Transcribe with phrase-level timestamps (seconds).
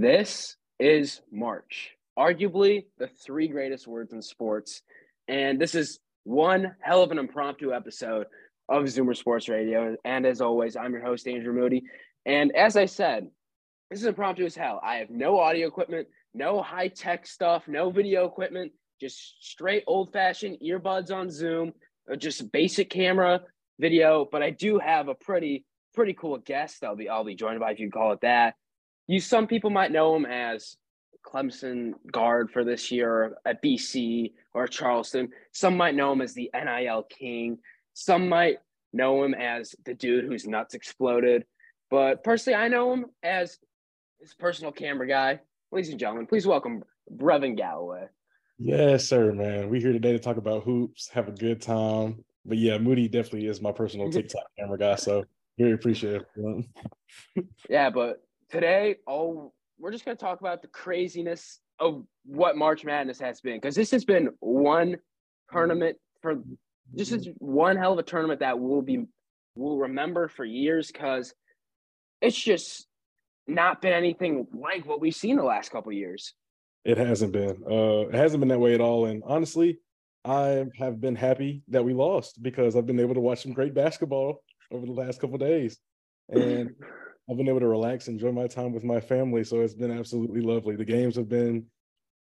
[0.00, 4.82] This is March, arguably the three greatest words in sports.
[5.26, 8.28] And this is one hell of an impromptu episode
[8.68, 9.96] of Zoomer Sports Radio.
[10.04, 11.82] And as always, I'm your host, Andrew Moody.
[12.24, 13.26] And as I said,
[13.90, 14.80] this is impromptu as hell.
[14.84, 18.70] I have no audio equipment, no high tech stuff, no video equipment,
[19.00, 21.72] just straight old fashioned earbuds on Zoom,
[22.08, 23.40] uh, just basic camera,
[23.80, 24.28] video.
[24.30, 27.72] But I do have a pretty, pretty cool guest I'll be, I'll be joined by,
[27.72, 28.54] if you call it that.
[29.08, 30.76] You, some people might know him as
[31.26, 35.30] Clemson guard for this year at BC or Charleston.
[35.52, 37.58] Some might know him as the NIL king.
[37.94, 38.58] Some might
[38.92, 41.46] know him as the dude whose nuts exploded.
[41.90, 43.58] But personally, I know him as
[44.20, 45.40] his personal camera guy.
[45.72, 48.08] Ladies and gentlemen, please welcome Brevin Galloway.
[48.58, 49.70] Yes, sir, man.
[49.70, 52.24] We're here today to talk about hoops, have a good time.
[52.44, 54.96] But yeah, Moody definitely is my personal TikTok camera guy.
[54.96, 55.24] So
[55.58, 56.24] very appreciative.
[57.70, 63.20] yeah, but today, oh, we're just gonna talk about the craziness of what March Madness
[63.20, 64.96] has been because this has been one
[65.52, 66.42] tournament for
[66.92, 69.04] this is one hell of a tournament that will be
[69.54, 71.34] will remember for years because
[72.20, 72.86] it's just
[73.46, 76.34] not been anything like what we've seen the last couple years.
[76.84, 77.62] It hasn't been.
[77.68, 79.06] Uh, it hasn't been that way at all.
[79.06, 79.78] And honestly,
[80.24, 83.74] I have been happy that we lost because I've been able to watch some great
[83.74, 85.78] basketball over the last couple days,
[86.28, 86.70] and
[87.30, 89.44] I've been able to relax, and enjoy my time with my family.
[89.44, 90.76] So it's been absolutely lovely.
[90.76, 91.66] The games have been,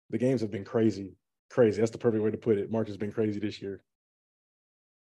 [0.09, 1.13] the games have been crazy,
[1.49, 1.81] crazy.
[1.81, 2.71] That's the perfect way to put it.
[2.71, 3.81] March has been crazy this year.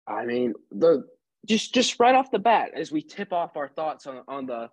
[0.07, 1.05] I mean, the
[1.47, 4.71] just just right off the bat, as we tip off our thoughts on on the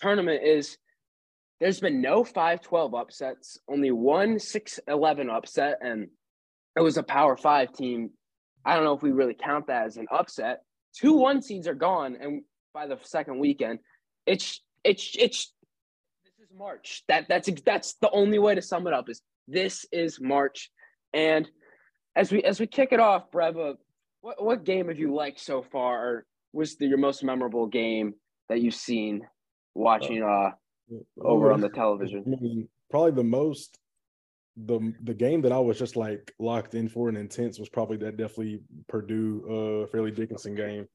[0.00, 0.76] tournament is
[1.60, 6.08] there's been no 5-12 upsets, only one 6-11 upset, and
[6.76, 8.10] it was a power five team.
[8.64, 10.60] I don't know if we really count that as an upset.
[10.94, 12.42] Two one seeds are gone, and
[12.74, 13.78] by the second weekend,
[14.26, 15.52] it's it's it's
[16.24, 17.04] this is March.
[17.08, 20.70] That that's that's the only way to sum it up is this is March.
[21.12, 21.48] And
[22.14, 23.76] as we as we kick it off, Breva,
[24.20, 26.06] what what game have you liked so far?
[26.06, 28.14] Or was the, your most memorable game
[28.48, 29.22] that you've seen
[29.74, 30.50] watching uh
[31.20, 32.68] over on the television?
[32.90, 33.78] Probably the most
[34.56, 37.98] the the game that I was just like locked in for and intense was probably
[37.98, 40.88] that definitely Purdue uh Fairleigh Dickinson game.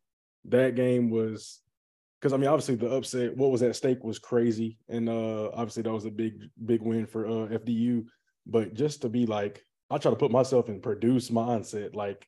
[0.45, 1.61] That game was
[2.21, 5.83] because I mean obviously the upset what was at stake was crazy and uh obviously
[5.83, 6.33] that was a big
[6.65, 8.05] big win for uh FDU
[8.45, 12.25] but just to be like I try to put myself in Purdue's mindset like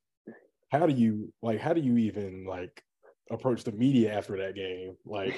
[0.72, 2.84] how do you like how do you even like
[3.32, 5.36] approach the media after that game like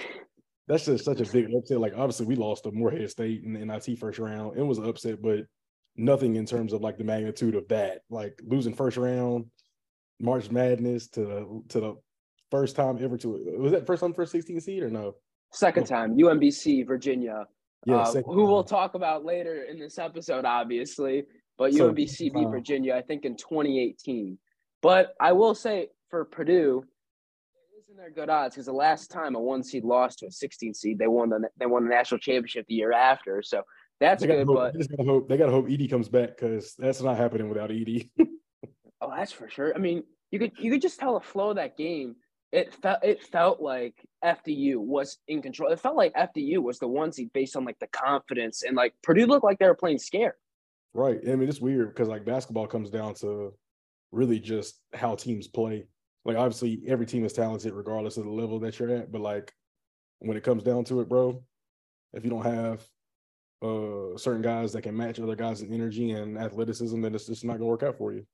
[0.68, 1.80] that's just such a big upset.
[1.80, 4.58] Like obviously we lost to Morehead State in the NIT first round.
[4.58, 5.42] It was an upset, but
[5.96, 8.02] nothing in terms of like the magnitude of that.
[8.10, 9.46] Like losing first round,
[10.20, 11.96] March Madness to the to the
[12.52, 15.16] first time ever to was that first time for a 16 seed or no?
[15.52, 17.46] Second time, UMBC, Virginia.
[17.86, 18.48] Yeah, uh, who time.
[18.48, 21.24] we'll talk about later in this episode, obviously.
[21.58, 24.38] But so, UMBC beat Virginia, I think, in 2018.
[24.82, 26.84] But I will say for Purdue,
[27.80, 30.74] isn't there good odds because the last time a one seed lost to a 16
[30.74, 33.42] seed, they won the they won the national championship the year after.
[33.42, 33.64] So
[34.00, 34.48] that's they good.
[34.48, 37.48] Hope, but they gotta hope they gotta hope Edey comes back because that's not happening
[37.48, 38.10] without Edey.
[39.02, 39.74] oh, that's for sure.
[39.74, 42.16] I mean, you could you could just tell the flow of that game.
[42.56, 45.72] It felt it felt like FDU was in control.
[45.74, 48.94] It felt like FDU was the one seed based on like the confidence and like
[49.04, 50.36] Purdue looked like they were playing scared.
[50.94, 51.20] Right.
[51.28, 53.54] I mean, it's weird because like basketball comes down to
[54.14, 55.86] really just how teams play
[56.24, 59.54] like obviously every team is talented regardless of the level that you're at, but like
[60.20, 61.44] when it comes down to it, bro,
[62.14, 62.82] if you don't have
[63.62, 67.44] uh certain guys that can match other guys in energy and athleticism, then it's just
[67.44, 68.26] not gonna work out for you.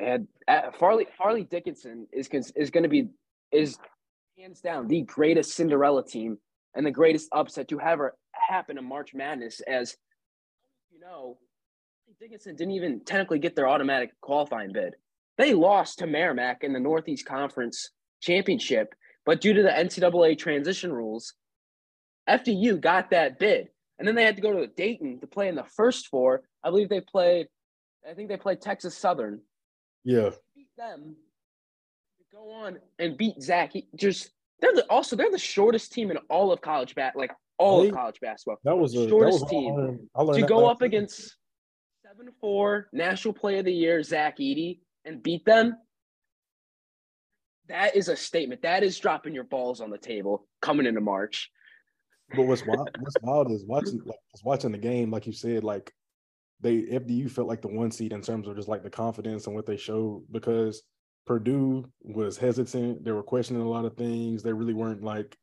[0.00, 3.08] And uh, Fairleigh Fairleigh Dickinson is is going to be
[3.52, 3.78] is
[4.38, 6.38] hands down the greatest Cinderella team
[6.74, 9.60] and the greatest upset to ever happen in March Madness.
[9.60, 9.96] As
[10.92, 11.38] you know,
[12.20, 14.94] Dickinson didn't even technically get their automatic qualifying bid.
[15.36, 18.94] They lost to Merrimack in the Northeast Conference Championship,
[19.24, 21.34] but due to the NCAA transition rules,
[22.28, 23.68] FDU got that bid.
[23.98, 26.42] And then they had to go to Dayton to play in the first four.
[26.62, 27.48] I believe they played,
[28.08, 29.40] I think they played Texas Southern.
[30.04, 30.30] Yeah.
[30.54, 31.16] Beat them.
[32.32, 33.72] Go on and beat Zach.
[33.72, 34.30] He just
[34.60, 37.92] they're the, also they're the shortest team in all of college bat, like all of
[37.92, 38.58] college basketball.
[38.64, 39.72] That was the shortest was team.
[39.72, 41.36] I learned, I learned to go up against
[42.06, 45.76] seven four national play of the year Zach Edey and beat them,
[47.68, 48.62] that is a statement.
[48.62, 51.50] That is dropping your balls on the table coming into March.
[52.34, 55.92] But what's wild, what's wild is watching like watching the game, like you said, like
[56.60, 59.54] they FDU felt like the one seed in terms of just like the confidence and
[59.54, 60.82] what they showed because
[61.26, 63.04] Purdue was hesitant.
[63.04, 64.42] They were questioning a lot of things.
[64.42, 65.36] They really weren't like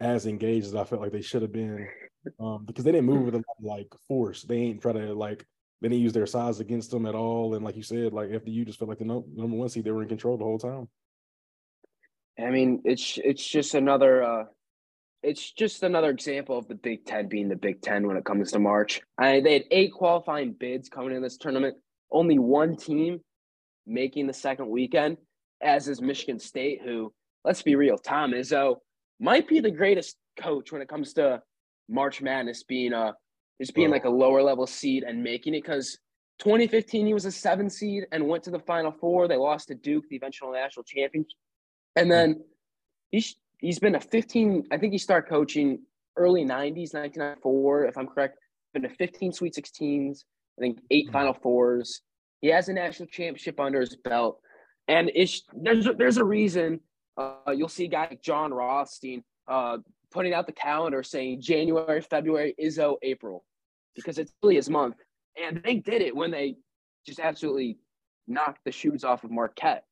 [0.00, 1.88] as engaged as I felt like they should have been.
[2.40, 4.42] um, because they didn't move with a lot of, like force.
[4.42, 5.44] They ain't try to like
[5.80, 7.54] they didn't use their size against them at all.
[7.54, 9.90] And like you said, like FDU just felt like the no, number one seed, they
[9.90, 10.88] were in control the whole time.
[12.38, 14.44] I mean, it's it's just another uh
[15.22, 18.52] it's just another example of the Big Ten being the Big Ten when it comes
[18.52, 19.00] to March.
[19.18, 21.76] I, they had eight qualifying bids coming in this tournament.
[22.10, 23.20] Only one team
[23.86, 25.16] making the second weekend,
[25.60, 27.12] as is Michigan State, who,
[27.44, 28.76] let's be real, Tom Izzo
[29.20, 31.42] might be the greatest coach when it comes to
[31.88, 33.14] March Madness being a
[33.60, 33.92] just being oh.
[33.92, 35.98] like a lower level seed and making it because
[36.38, 39.26] 2015 he was a seven seed and went to the final four.
[39.26, 41.26] They lost to Duke, the eventual national champion.
[41.96, 42.40] And then
[43.10, 45.80] he's he's been a 15, I think he started coaching
[46.16, 48.38] early 90s, 1994, if I'm correct.
[48.74, 50.24] Been to 15 Sweet 16s,
[50.58, 51.12] I think 8 mm-hmm.
[51.12, 52.02] Final Fours.
[52.40, 54.40] He has a national championship under his belt.
[54.86, 56.80] And it's there's a, there's a reason
[57.18, 59.78] uh, you'll see a guy like Jon Rothstein uh,
[60.12, 63.44] putting out the calendar saying January, February, Izzo, April,
[63.94, 64.96] because it's really his month.
[65.42, 66.56] And they did it when they
[67.06, 67.78] just absolutely
[68.26, 69.84] knocked the shoes off of Marquette,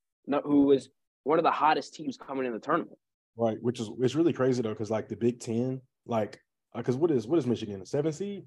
[0.44, 0.88] who was
[1.24, 2.98] one of the hottest teams coming in the tournament.
[3.38, 6.40] Right, which is it's really crazy though, because like the Big Ten, like
[6.74, 8.44] because uh, what is what is Michigan a seven seed?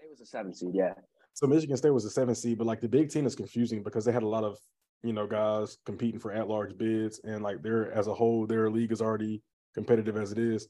[0.00, 0.94] It was a seven seed, yeah.
[1.34, 4.04] So Michigan State was a seven seed, but like the Big Ten is confusing because
[4.04, 4.58] they had a lot of
[5.04, 8.68] you know guys competing for at large bids, and like they're as a whole, their
[8.68, 9.42] league is already
[9.74, 10.68] competitive as it is.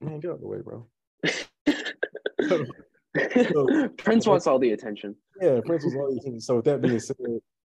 [0.00, 0.86] Man, get out of the way, bro.
[2.48, 5.14] so, Prince wants all the attention.
[5.40, 6.40] Yeah, Prince was all the attention.
[6.40, 7.16] So with that being said,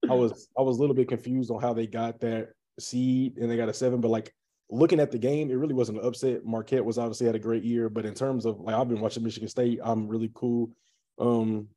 [0.07, 2.49] I was I was a little bit confused on how they got that
[2.79, 4.33] seed and they got a seven, but like
[4.69, 6.45] looking at the game, it really wasn't an upset.
[6.45, 9.23] Marquette was obviously had a great year, but in terms of like I've been watching
[9.23, 10.71] Michigan State, I'm really cool.
[11.17, 11.67] Um,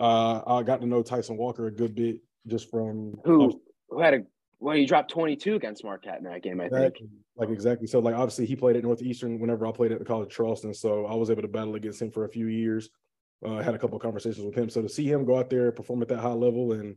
[0.00, 4.14] uh, I got to know Tyson Walker a good bit just from who who had
[4.14, 4.20] a
[4.60, 7.10] well, he dropped 22 against Marquette in that game, I exactly, think.
[7.36, 7.86] Like exactly.
[7.86, 10.74] So like obviously he played at Northeastern whenever I played at the College of Charleston,
[10.74, 12.90] so I was able to battle against him for a few years.
[13.44, 14.68] Uh, had a couple of conversations with him.
[14.68, 16.96] So to see him go out there perform at that high level and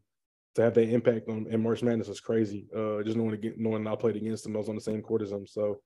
[0.56, 2.68] to have that impact on in March Madness was crazy.
[2.75, 5.21] Uh, just knowing again, knowing I played against them, I was on the same court
[5.21, 5.48] as them.
[5.48, 5.80] So,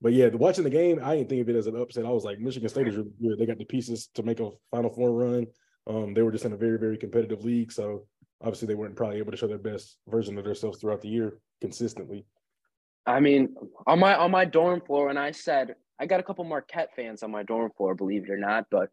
[0.00, 2.06] but yeah, watching the game, I didn't think of it as an upset.
[2.06, 3.38] I was like, Michigan State is really good.
[3.38, 5.46] They got the pieces to make a Final Four run.
[5.86, 8.06] Um, they were just in a very very competitive league, so
[8.40, 11.38] obviously they weren't probably able to show their best version of themselves throughout the year
[11.60, 12.24] consistently.
[13.06, 16.44] I mean, on my on my dorm floor, and I said I got a couple
[16.44, 18.90] Marquette fans on my dorm floor, believe it or not, but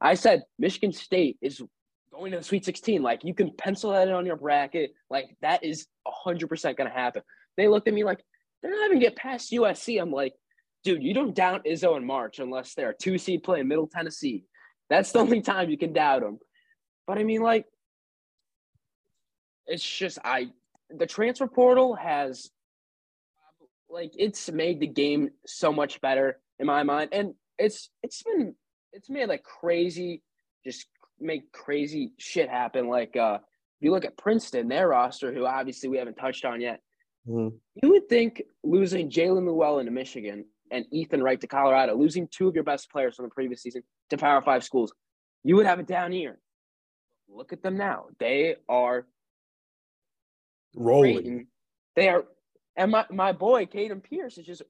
[0.00, 1.62] I said Michigan State is
[2.12, 3.02] going to the Sweet 16.
[3.02, 4.94] Like you can pencil that in on your bracket.
[5.08, 5.86] Like that is
[6.26, 7.22] 100% going to happen.
[7.56, 8.24] They looked at me like
[8.62, 10.00] they're not even get past USC.
[10.00, 10.34] I'm like,
[10.84, 14.44] dude, you don't doubt Izzo in March unless they're a two seed playing Middle Tennessee.
[14.88, 16.38] That's the only time you can doubt them.
[17.06, 17.66] But I mean, like,
[19.66, 20.48] it's just I
[20.90, 22.50] the transfer portal has
[23.88, 28.54] like it's made the game so much better in my mind, and it's it's been
[28.92, 30.22] it's made like crazy
[30.64, 30.86] just
[31.20, 32.88] make crazy shit happen.
[32.88, 36.60] Like uh, if you look at Princeton, their roster, who obviously we haven't touched on
[36.60, 36.80] yet,
[37.28, 37.56] mm-hmm.
[37.82, 42.48] you would think losing Jaelin Llewellyn to Michigan and Ethan Wright to Colorado, losing two
[42.48, 44.92] of your best players from the previous season to Power Five schools,
[45.44, 46.38] you would have a down year.
[47.28, 49.06] Look at them now; they are
[50.74, 51.46] rolling.
[51.96, 52.24] They are,
[52.76, 54.62] and my my boy Caden Pierce is just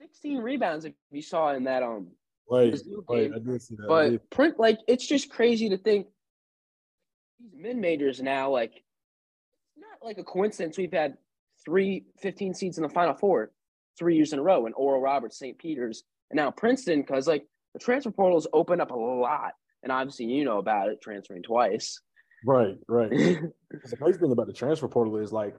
[0.00, 0.84] 16 rebounds.
[0.84, 2.08] If you saw in that um
[2.50, 2.74] Right,
[3.08, 3.30] right.
[3.34, 3.88] I did see that.
[3.88, 6.06] But print like it's just crazy to think
[7.40, 11.16] these mid majors now, like it's not like a coincidence we've had
[11.64, 13.50] three 15 seeds in the final four
[13.98, 15.56] three years in a row and Oral Roberts, St.
[15.56, 19.52] Peter's, and now Princeton, because like the transfer portal's open up a lot.
[19.82, 22.00] And obviously you know about it transferring twice.
[22.46, 23.10] Right, right.
[23.10, 25.54] the crazy thing about the transfer portal is like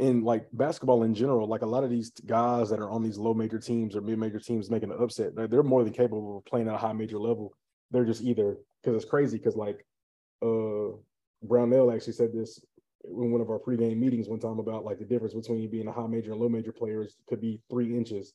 [0.00, 3.18] in like basketball in general, like a lot of these guys that are on these
[3.18, 6.44] low major teams or mid major teams making an upset, they're more than capable of
[6.46, 7.52] playing at a high major level.
[7.90, 9.84] They're just either because it's crazy because like
[10.42, 10.96] uh
[11.42, 12.64] Brownell actually said this
[13.04, 15.92] in one of our pregame meetings one time about like the difference between being a
[15.92, 18.32] high major and low major players could be three inches.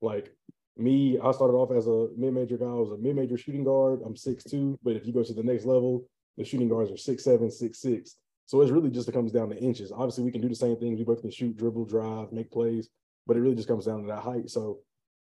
[0.00, 0.32] Like
[0.76, 2.66] me, I started off as a mid major guy.
[2.66, 4.00] I was a mid major shooting guard.
[4.06, 6.96] I'm six two, but if you go to the next level, the shooting guards are
[6.96, 8.16] six seven, six six.
[8.48, 9.92] So it's really just it comes down to inches.
[9.92, 10.98] Obviously, we can do the same things.
[10.98, 12.88] We both can shoot, dribble, drive, make plays,
[13.26, 14.48] but it really just comes down to that height.
[14.48, 14.78] So,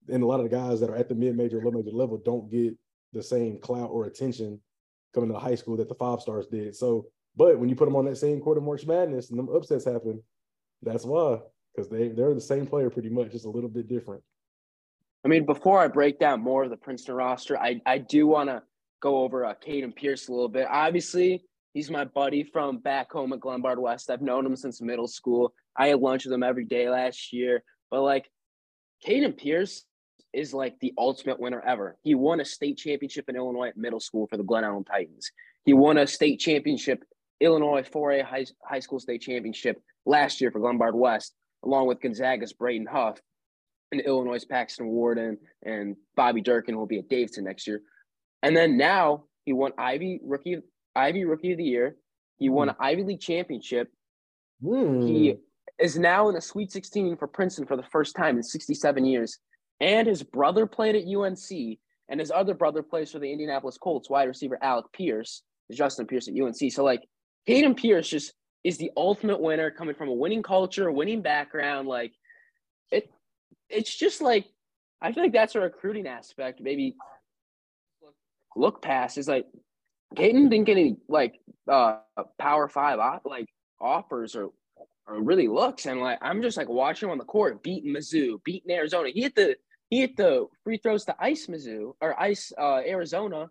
[0.10, 2.18] and a lot of the guys that are at the mid major, low major level
[2.18, 2.74] don't get
[3.14, 4.60] the same clout or attention
[5.14, 6.76] coming to high school that the five stars did.
[6.76, 7.06] So,
[7.38, 9.86] but when you put them on that same court of March Madness and them upsets
[9.86, 10.20] happen,
[10.82, 11.38] that's why
[11.76, 14.24] because they they're the same player pretty much, just a little bit different.
[15.24, 18.50] I mean, before I break down more of the Princeton roster, I I do want
[18.50, 18.64] to
[19.04, 20.66] go over uh, Caden Pierce a little bit.
[20.68, 21.44] Obviously,
[21.74, 24.10] He's my buddy from back home at Glenbard West.
[24.10, 25.54] I've known him since middle school.
[25.76, 27.64] I had lunch with him every day last year.
[27.90, 28.30] But like
[29.06, 29.86] Caden Pierce,
[30.34, 31.96] is like the ultimate winner ever.
[32.02, 35.32] He won a state championship in Illinois at middle school for the Glen Ellyn Titans.
[35.64, 37.04] He won a state championship,
[37.40, 42.54] Illinois 4A high, high school state championship last year for Glenbard West, along with Gonzaga's
[42.54, 43.20] Braden Huff
[43.92, 47.82] and Illinois' Paxton Warden and Bobby Durkin will be at Davidson next year.
[48.42, 50.58] And then now he won Ivy rookie
[50.96, 51.96] Ivy rookie of the year.
[52.38, 53.90] He won an Ivy League championship.
[54.64, 55.08] Mm.
[55.08, 55.36] He
[55.80, 59.40] is now in the Sweet 16 for Princeton for the first time in 67 years.
[59.80, 64.10] And his brother played at UNC, and his other brother plays for the Indianapolis Colts,
[64.10, 66.72] wide receiver Alec Pierce, Justin Pierce at UNC.
[66.72, 67.04] So like
[67.46, 68.34] Hayden Pierce just
[68.64, 71.88] is the ultimate winner coming from a winning culture, a winning background.
[71.88, 72.14] Like
[72.92, 73.10] it
[73.70, 74.46] it's just like
[75.02, 76.62] I feel like that's a recruiting aspect.
[76.62, 76.96] Maybe
[78.56, 79.46] look past is like
[80.16, 81.98] Caden didn't get any like uh
[82.38, 83.48] power five like
[83.80, 84.52] offers or
[85.08, 88.44] or really looks and like I'm just like watching him on the court beating Mizzou,
[88.44, 89.10] beating Arizona.
[89.10, 89.56] He hit the
[89.90, 93.50] he hit the free throws to ice Mizzou or ice uh, Arizona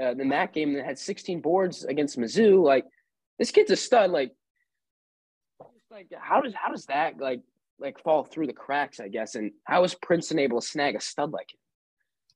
[0.00, 2.62] uh, in that game that had 16 boards against Mizzou.
[2.62, 2.84] Like
[3.38, 4.10] this kid's a stud.
[4.10, 4.32] Like
[5.90, 7.40] like how does how does that like
[7.78, 9.00] like fall through the cracks?
[9.00, 11.58] I guess and how is Princeton able to snag a stud like him?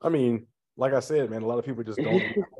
[0.00, 0.46] I mean,
[0.76, 2.22] like I said, man, a lot of people just don't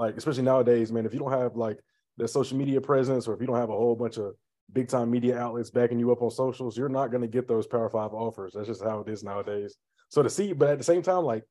[0.00, 1.04] like, especially nowadays, man.
[1.04, 1.78] If you don't have like
[2.16, 4.32] the social media presence, or if you don't have a whole bunch of
[4.72, 7.66] big time media outlets backing you up on socials, you're not going to get those
[7.66, 8.54] Power Five offers.
[8.54, 9.76] That's just how it is nowadays.
[10.08, 11.44] So to see, but at the same time, like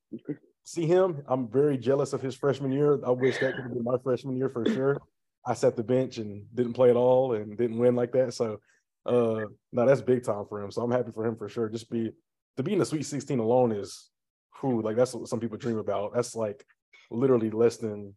[0.64, 3.00] see him, I'm very jealous of his freshman year.
[3.06, 4.98] I wish that could have been my freshman year for sure.
[5.46, 8.34] I sat the bench and didn't play at all and didn't win like that.
[8.34, 8.60] So
[9.06, 10.72] uh no, that's big time for him.
[10.72, 11.70] So I'm happy for him for sure.
[11.70, 12.12] Just be
[12.58, 14.10] to be in the Sweet 16 alone is
[14.56, 16.14] who like that's what some people dream about.
[16.14, 16.66] That's like
[17.10, 18.14] literally less than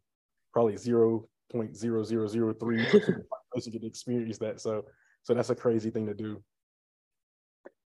[0.53, 2.85] probably zero point zero zero zero three
[3.53, 4.61] person get to experience that.
[4.61, 4.85] So
[5.23, 6.43] so that's a crazy thing to do.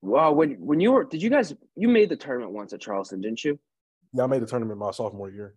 [0.02, 3.20] Wow, when when you were did you guys you made the tournament once at Charleston,
[3.20, 3.58] didn't you?
[4.12, 5.54] Yeah, I made the tournament my sophomore year.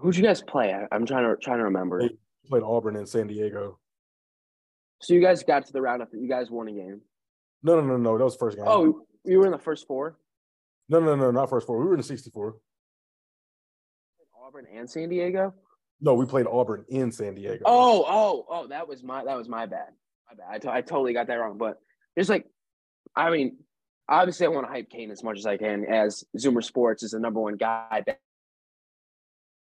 [0.00, 0.74] Who'd you guys play?
[0.74, 2.00] I, I'm trying to trying to remember.
[2.00, 2.16] They
[2.48, 3.78] played Auburn and San Diego.
[5.00, 6.08] So you guys got to the round up.
[6.12, 7.00] You guys won a game.
[7.62, 8.18] No, no, no, no.
[8.18, 8.66] That was the first game.
[8.68, 10.18] Oh, you were in the first four.
[10.88, 11.78] no, no, no, not first four.
[11.78, 12.56] We were in the 64.
[14.46, 15.54] Auburn and San Diego.
[16.04, 17.62] No, we played Auburn in San Diego.
[17.64, 19.88] Oh, oh, oh, that was my that was my bad.
[20.28, 20.66] My bad.
[20.66, 21.56] I, I totally got that wrong.
[21.56, 21.78] But
[22.18, 22.44] just like,
[23.16, 23.56] I mean,
[24.06, 25.86] obviously, I want to hype Kane as much as I can.
[25.86, 28.20] As Zoomer Sports is the number one guy back-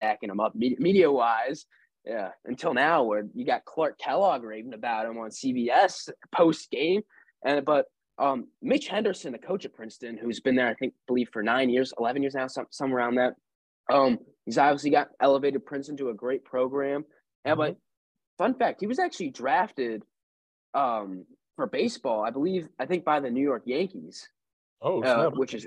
[0.00, 1.66] backing him up media wise.
[2.06, 7.02] Yeah, until now, where you got Clark Kellogg raving about him on CBS post game,
[7.44, 7.84] and but
[8.18, 11.68] um, Mitch Henderson, the coach at Princeton, who's been there, I think, believe for nine
[11.68, 13.34] years, eleven years now, some somewhere around that.
[13.92, 17.04] Um, he's obviously got elevated Princeton to a great program.
[17.44, 17.76] And but
[18.38, 20.02] fun fact, he was actually drafted
[20.74, 21.24] um
[21.56, 24.28] for baseball, I believe, I think by the New York Yankees,
[24.80, 25.66] oh, uh, which is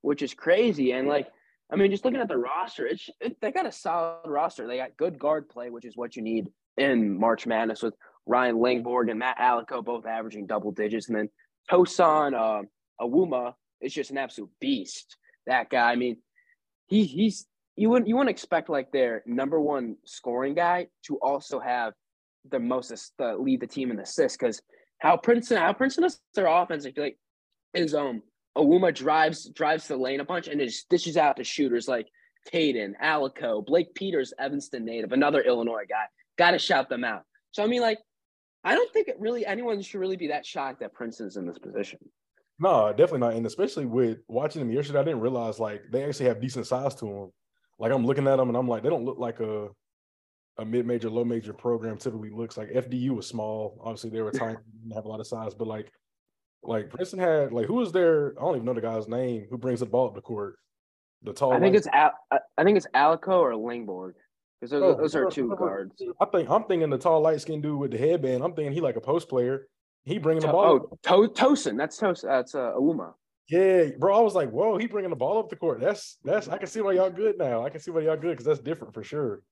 [0.00, 0.92] which is crazy.
[0.92, 1.28] And like,
[1.72, 4.66] I mean, just looking at the roster, it's it, they got a solid roster.
[4.66, 7.94] They got good guard play, which is what you need in March Madness with
[8.26, 11.28] Ryan Langborg and Matt Allocco both averaging double digits, and then
[11.70, 12.62] Tosan uh,
[13.00, 15.16] Evbuomwan is just an absolute beast.
[15.46, 16.18] That guy, I mean,
[16.86, 17.46] he he's
[17.78, 21.92] you wouldn't you wouldn't expect like their number one scoring guy to also have
[22.50, 24.60] the most uh, lead the team in assists because
[24.98, 27.18] how Princeton how Princeton does their offense I feel like
[27.74, 28.22] is um
[28.56, 32.08] Evbuomwan drives drives the lane a bunch and just dishes out to shooters like
[32.52, 36.04] Caden, Allocco, Blake Peters, Evanston native, another Illinois guy.
[36.36, 37.22] Got to shout them out.
[37.52, 37.98] So I mean, like,
[38.64, 41.98] I don't think really anyone should really be that shocked that Princeton's in this position.
[42.58, 43.34] No, definitely not.
[43.34, 46.94] And especially with watching them yesterday, I didn't realize like they actually have decent size
[46.96, 47.32] to them.
[47.78, 49.68] Like I'm looking at them and I'm like, they don't look like a
[50.60, 52.68] a mid-major, low-major program typically looks like.
[52.70, 53.78] FDU was small.
[53.80, 55.90] Obviously, they were tiny, didn't have a lot of size, but like
[56.64, 58.34] like Princeton had like who was there?
[58.38, 60.56] I don't even know the guy's name who brings the ball up the court.
[61.22, 61.52] The tall.
[61.52, 62.14] I think it's Al-
[62.56, 64.12] I think it's Allocco or Langborg
[64.60, 66.00] because those, Oh, those are two guards.
[66.20, 68.42] I think I'm thinking the tall light skinned dude with the headband.
[68.42, 69.66] I'm thinking he like a post player.
[70.04, 70.88] He bringing the ball.
[71.08, 71.76] oh, to- Tosan.
[71.76, 72.22] That's Tosan.
[72.22, 73.14] That's uh, Evbuomwan.
[73.48, 74.16] Yeah, bro.
[74.16, 75.80] I was like, whoa, he bringing the ball up the court.
[75.80, 76.48] That's that's.
[76.48, 77.64] I can see why y'all good now.
[77.64, 79.42] I can see why y'all good because that's different for sure.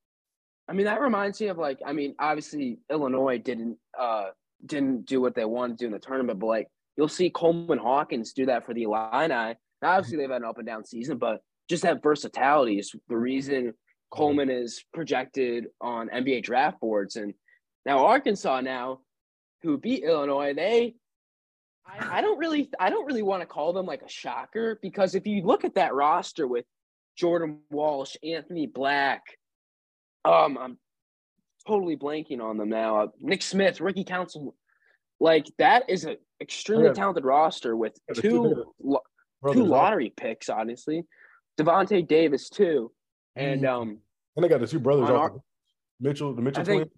[0.68, 4.26] I mean, that reminds me of like, I mean, obviously Illinois didn't uh
[4.64, 7.78] didn't do what they wanted to do in the tournament, but like you'll see Coleman
[7.78, 9.28] Hawkins do that for the Illini.
[9.28, 13.16] Now, obviously they've had an up and down season, but just that versatility is the
[13.16, 13.74] reason
[14.10, 17.16] Coleman is projected on NBA draft boards.
[17.16, 17.34] And
[17.84, 19.00] now Arkansas now,
[19.62, 20.94] who beat Illinois, they
[21.88, 25.26] I, don't really I don't really want to call them like a shocker because if
[25.26, 26.64] you look at that roster with
[27.16, 29.22] Jordan Walsh, Anthony Black,
[30.24, 30.78] um, I'm
[31.66, 33.02] totally blanking on them now.
[33.02, 34.54] Uh, Nick Smith, Ricky Council,
[35.20, 38.22] like that is an extremely talented roster with two.
[38.22, 39.00] two- lo-
[39.52, 41.04] two lottery picks, honestly.
[41.58, 42.92] Davonte Davis too,
[43.34, 43.82] and mm-hmm.
[43.82, 43.98] um,
[44.36, 45.32] and they got the two brothers our,
[46.00, 46.90] Mitchell, the Mitchell twins.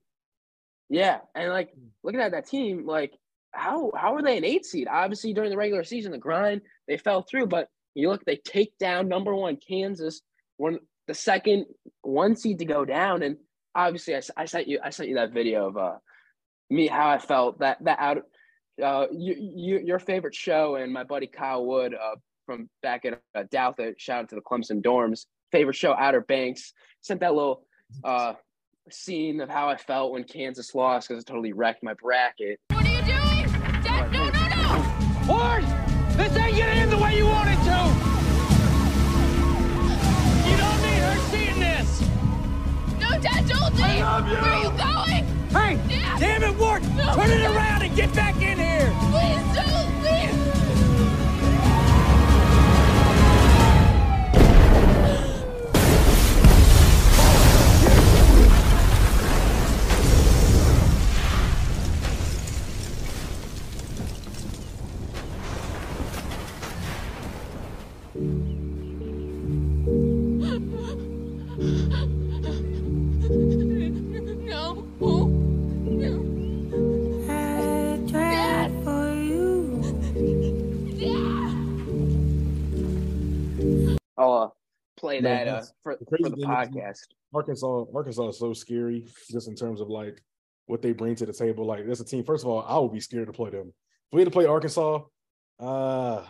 [0.88, 1.70] Yeah, and like
[2.02, 3.12] looking at that team, like
[3.52, 4.88] how how are they an eight seed?
[4.90, 8.76] Obviously, during the regular season, the grind they fell through, but you look, they take
[8.78, 10.20] down number one Kansas,
[10.56, 11.66] one the second
[12.02, 13.36] one seed to go down, and
[13.74, 15.96] obviously, I, I sent you I sent you that video of uh
[16.70, 18.18] me how I felt that that out
[18.82, 23.20] uh you, you your favorite show and my buddy Kyle Wood uh from back at
[23.34, 27.64] uh, Douthit, shout out to the Clemson dorms favorite show Outer Banks sent that little
[28.04, 28.34] uh
[28.90, 32.60] scene of how I felt when Kansas lost because it totally wrecked my bracket.
[35.28, 35.62] Ward!
[36.16, 37.78] This ain't gonna end the way you want it to!
[40.48, 42.00] You don't need her seeing this!
[42.98, 44.02] No, Dad, don't leave!
[44.02, 44.36] I love you!
[44.36, 45.24] Where are you going?
[45.50, 45.96] Hey!
[46.00, 46.18] Dad.
[46.18, 46.82] Damn it, Ward!
[46.96, 48.90] No, Turn it around and get back in here!
[49.10, 49.57] Please
[84.98, 87.06] play that uh, for, for the podcast.
[87.34, 90.22] Arkansas, Arkansas is so scary just in terms of like
[90.66, 91.64] what they bring to the table.
[91.64, 92.24] Like, there's a team.
[92.24, 93.68] First of all, I would be scared to play them.
[93.68, 95.00] If we had to play Arkansas,
[95.60, 96.24] uh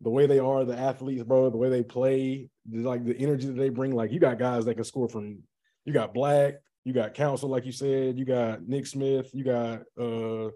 [0.00, 3.56] the way they are, the athletes, bro, the way they play, like the energy that
[3.56, 3.94] they bring.
[3.94, 5.38] Like, you got guys that can score from.
[5.86, 6.54] You got Black,
[6.84, 10.50] you got Council, like you said, you got Nick Smith, you got uh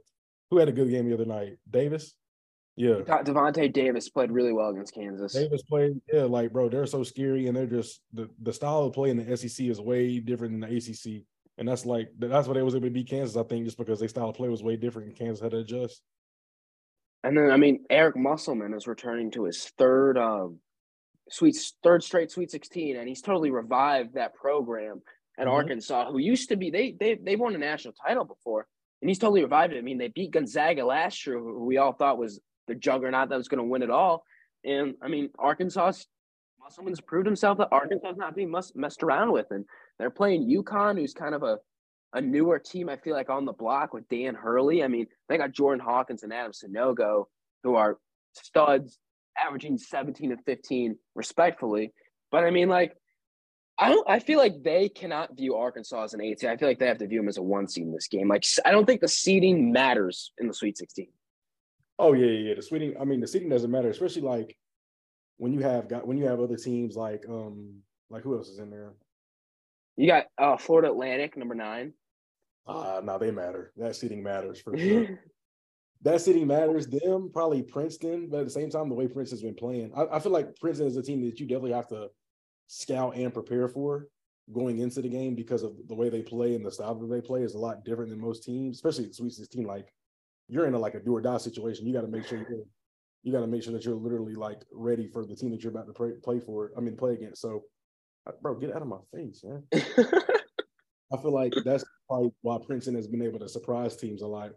[0.50, 1.58] who had a good game the other night?
[1.68, 2.14] Davis.
[2.78, 3.00] Yeah.
[3.00, 5.32] Davonte Davis played really well against Kansas.
[5.32, 8.92] Davis played, yeah, like bro, they're so scary and they're just the, the style of
[8.92, 11.24] play in the SEC is way different than the ACC.
[11.58, 13.98] And that's like that's why they was able to beat Kansas, I think, just because
[13.98, 16.02] their style of play was way different and Kansas had to adjust.
[17.24, 20.60] And then I mean Eric Musselman is returning to his third um
[21.30, 25.02] sweet third straight Sweet 16, and he's totally revived that program
[25.36, 25.54] at mm-hmm.
[25.54, 28.68] Arkansas, who used to be they they they won a national title before.
[29.02, 29.78] And he's totally revived it.
[29.78, 33.36] I mean, they beat Gonzaga last year, who we all thought was the juggernaut that
[33.36, 34.24] was going to win it all.
[34.64, 35.92] And I mean, Arkansas,
[36.60, 39.46] Musselman's proved himself that Arkansas is not being mess, messed around with.
[39.50, 39.64] And
[39.98, 41.58] they're playing UConn, who's kind of a,
[42.12, 44.82] a newer team, I feel like, on the block with Dan Hurley.
[44.82, 47.24] I mean, they got Jordan Hawkins and Adam Sanogo,
[47.62, 47.98] who are
[48.34, 48.98] studs,
[49.38, 51.92] averaging 17 and 15 respectfully.
[52.30, 52.94] But I mean, like,
[53.78, 54.08] I don't.
[54.10, 56.50] I feel like they cannot view Arkansas as an eight seed.
[56.50, 58.26] I feel like they have to view them as a one seed in this game.
[58.28, 61.06] Like, I don't think the seeding matters in the Sweet 16.
[61.98, 62.54] Oh yeah, yeah, yeah.
[62.54, 64.56] The seating, I mean, the seating doesn't matter, especially like
[65.38, 67.80] when you have got when you have other teams like um
[68.10, 68.92] like who else is in there?
[69.96, 71.92] You got uh Florida Atlantic number nine.
[72.66, 73.72] Uh no, they matter.
[73.76, 75.20] That seating matters for sure.
[76.02, 76.86] that seating matters.
[76.86, 80.20] Them probably Princeton, but at the same time, the way Princeton's been playing, I, I
[80.20, 82.08] feel like Princeton is a team that you definitely have to
[82.68, 84.08] scout and prepare for
[84.52, 87.20] going into the game because of the way they play and the style that they
[87.20, 89.64] play is a lot different than most teams, especially the Sweet 16.
[89.64, 89.92] Like
[90.48, 91.86] you're in a like a do or die situation.
[91.86, 92.64] You got to make sure you're
[93.22, 95.72] you got to make sure that you're literally like ready for the team that you're
[95.72, 96.72] about to play, play for.
[96.76, 97.42] I mean, play against.
[97.42, 97.64] So,
[98.26, 99.64] uh, bro, get out of my face, man.
[101.12, 104.50] I feel like that's probably why Princeton has been able to surprise teams a lot.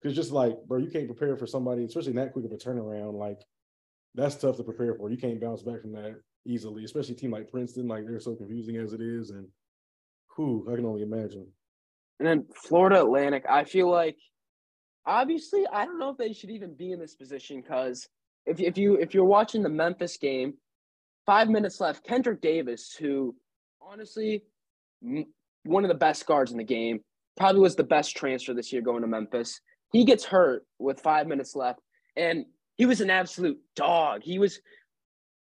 [0.00, 3.14] Because just like, bro, you can't prepare for somebody, especially that quick of a turnaround.
[3.14, 3.40] Like,
[4.14, 5.10] that's tough to prepare for.
[5.10, 6.14] You can't bounce back from that
[6.46, 7.88] easily, especially a team like Princeton.
[7.88, 9.46] Like, they're so confusing as it is, and
[10.28, 11.46] who I can only imagine.
[12.18, 14.16] And then Florida Atlantic, I feel like
[15.06, 18.08] obviously, I don't know if they should even be in this position because
[18.44, 20.54] if if you if you're watching the Memphis game,
[21.24, 23.34] five minutes left, Kendrick Davis, who
[23.80, 24.42] honestly
[25.64, 27.00] one of the best guards in the game,
[27.36, 29.60] probably was the best transfer this year going to Memphis.
[29.92, 31.80] He gets hurt with five minutes left,
[32.16, 32.44] and
[32.76, 34.22] he was an absolute dog.
[34.22, 34.60] He was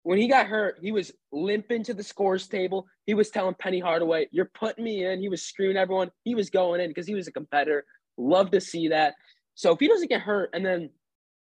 [0.04, 2.86] when he got hurt, he was limping to the scores table.
[3.06, 6.10] He was telling Penny Hardaway, "You're putting me in." He was screwing everyone.
[6.24, 7.84] He was going in because he was a competitor.
[8.16, 9.14] Love to see that.
[9.54, 10.90] So if he doesn't get hurt, and then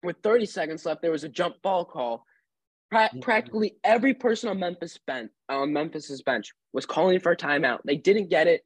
[0.02, 2.24] with 30 seconds left, there was a jump ball call.
[2.90, 3.20] Pra- mm-hmm.
[3.20, 7.80] practically every person on Memphis bench on Memphis's bench was calling for a timeout.
[7.84, 8.62] They didn't get it.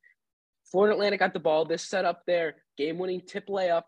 [0.70, 1.64] Florida Atlantic got the ball.
[1.64, 3.84] This set up their game-winning tip layup.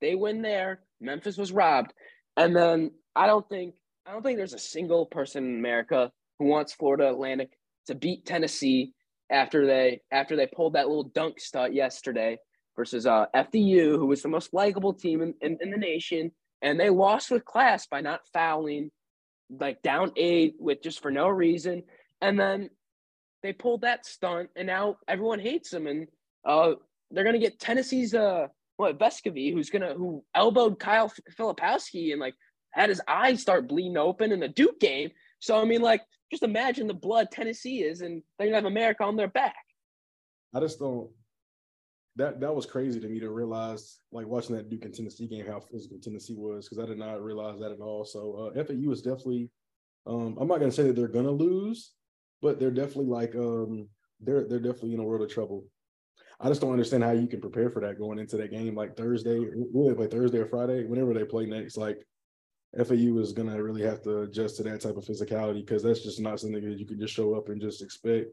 [0.00, 0.80] They win there.
[1.00, 1.92] Memphis was robbed,
[2.36, 3.74] and then I don't think
[4.06, 7.50] I don't think there's a single person in America who wants Florida Atlantic
[7.86, 8.92] to beat Tennessee
[9.30, 12.38] after they after they pulled that little dunk stunt yesterday
[12.76, 16.30] versus uh, FDU, who was the most likable team in, in, in, the nation.
[16.62, 18.90] And they lost with class by not fouling
[19.50, 21.82] like down eight with just for no reason,
[22.20, 22.70] and then
[23.42, 26.08] they pulled that stunt, and now everyone hates them, and
[26.44, 26.72] uh,
[27.10, 32.34] they're gonna get Tennessee's uh what Vescovi, who's gonna who elbowed Kyle Filipowski and like
[32.72, 35.10] had his eyes start bleeding open in the Duke game.
[35.38, 39.04] So I mean, like, just imagine the blood Tennessee is, and they're gonna have America
[39.04, 39.54] on their back.
[40.54, 41.10] I just don't.
[42.16, 45.46] That that was crazy to me to realize, like watching that Duke and Tennessee game,
[45.46, 48.04] how physical Tennessee was, because I did not realize that at all.
[48.04, 49.50] So uh, FAU is definitely.
[50.06, 51.92] Um, I'm not gonna say that they're gonna lose,
[52.40, 53.88] but they're definitely like um,
[54.20, 55.64] they're they're definitely in a world of trouble.
[56.40, 58.96] I just don't understand how you can prepare for that going into that game like
[58.96, 59.38] Thursday.
[59.38, 60.84] They play Thursday or Friday?
[60.84, 62.06] Whenever they play next, like
[62.76, 66.20] FAU is gonna really have to adjust to that type of physicality because that's just
[66.20, 68.28] not something that you can just show up and just expect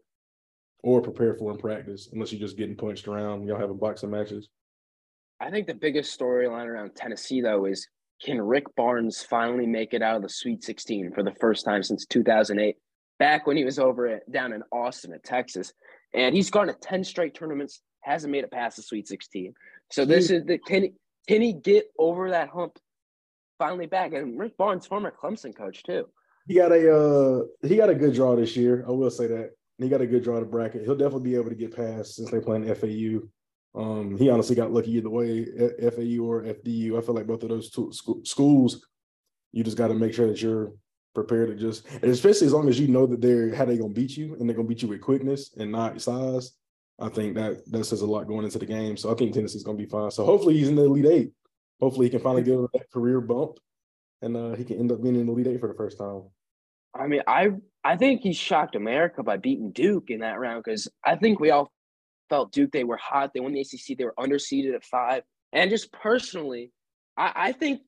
[0.84, 3.48] or prepare for in practice unless you're just getting punched around.
[3.48, 4.50] Y'all having boxing matches.
[5.40, 7.88] I think the biggest storyline around Tennessee though is
[8.24, 11.84] can Rick Barnes finally make it out of the Sweet 16 for the first time
[11.84, 12.76] since 2008?
[13.20, 15.74] Back when he was over at, down in Austin, at Texas,
[16.14, 19.54] and he's gone to 10 straight tournaments, hasn't made it past the Sweet 16.
[19.92, 20.94] So this is the can he,
[21.28, 22.78] can he get over that hump
[23.58, 24.14] finally back?
[24.14, 26.06] And Rick Barnes, former Clemson coach too.
[26.48, 28.84] He got a uh he got a good draw this year.
[28.88, 29.52] I will say that.
[29.80, 30.84] He got a good draw to bracket.
[30.84, 33.28] He'll definitely be able to get past since they playing FAU.
[33.76, 36.98] Um, he honestly got lucky either way, FAU or FDU.
[36.98, 37.92] I feel like both of those two
[38.24, 38.86] schools,
[39.52, 40.74] you just got to make sure that you're
[41.16, 43.94] prepared to just, and especially as long as you know that they're how they're gonna
[43.94, 46.54] beat you and they're gonna beat you with quickness and not size.
[47.00, 48.98] I think that that says a lot going into the game.
[48.98, 50.12] So I think Tennessee's gonna be fine.
[50.12, 51.32] So hopefully he's in the Elite Eight.
[51.80, 53.58] Hopefully he can finally get that career bump,
[54.22, 56.24] and uh, he can end up being in the Elite Eight for the first time.
[56.94, 60.88] I mean, I I think he shocked America by beating Duke in that round because
[61.04, 61.72] I think we all
[62.30, 63.32] felt Duke they were hot.
[63.34, 63.98] They won the ACC.
[63.98, 65.24] They were underseeded at five.
[65.52, 66.72] And just personally,
[67.18, 67.82] I, I think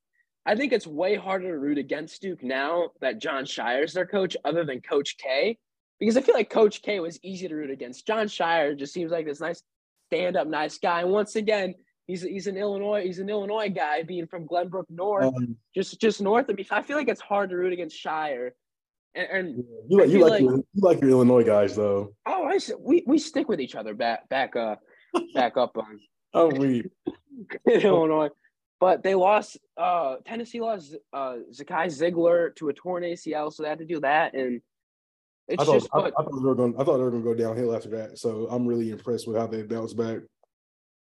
[0.45, 4.37] I think it's way harder to root against Duke now that Jon Scheyer's their coach,
[4.45, 5.57] other than Coach K,
[5.99, 8.05] because I feel like Coach K was easy to root against.
[8.05, 9.63] Jon Scheyer just seems like this nice
[10.11, 11.01] stand-up, nice guy.
[11.01, 11.73] And once again,
[12.05, 16.21] he's he's an Illinois he's an Illinois guy, being from Glenbrook North, um, just just
[16.21, 16.67] north of me.
[16.69, 18.51] I feel like it's hard to root against Scheyer.
[19.15, 22.13] And, and you like you like, like your, you like your Illinois guys though.
[22.25, 24.75] Oh, I we we stick with each other back back uh
[25.33, 25.99] back up on.
[26.33, 26.83] oh, we
[27.67, 28.29] Illinois,
[28.79, 29.57] but they lost.
[29.77, 34.01] Uh, Tennessee lost uh Zakai Zeigler to a torn ACL, so they had to do
[34.01, 34.33] that.
[34.33, 34.61] And
[35.47, 35.89] it's I thought, just.
[35.93, 36.75] I, I, thought they were going.
[36.77, 38.17] I thought they were going to go downhill after that.
[38.17, 40.19] So I'm really impressed with how they bounced back.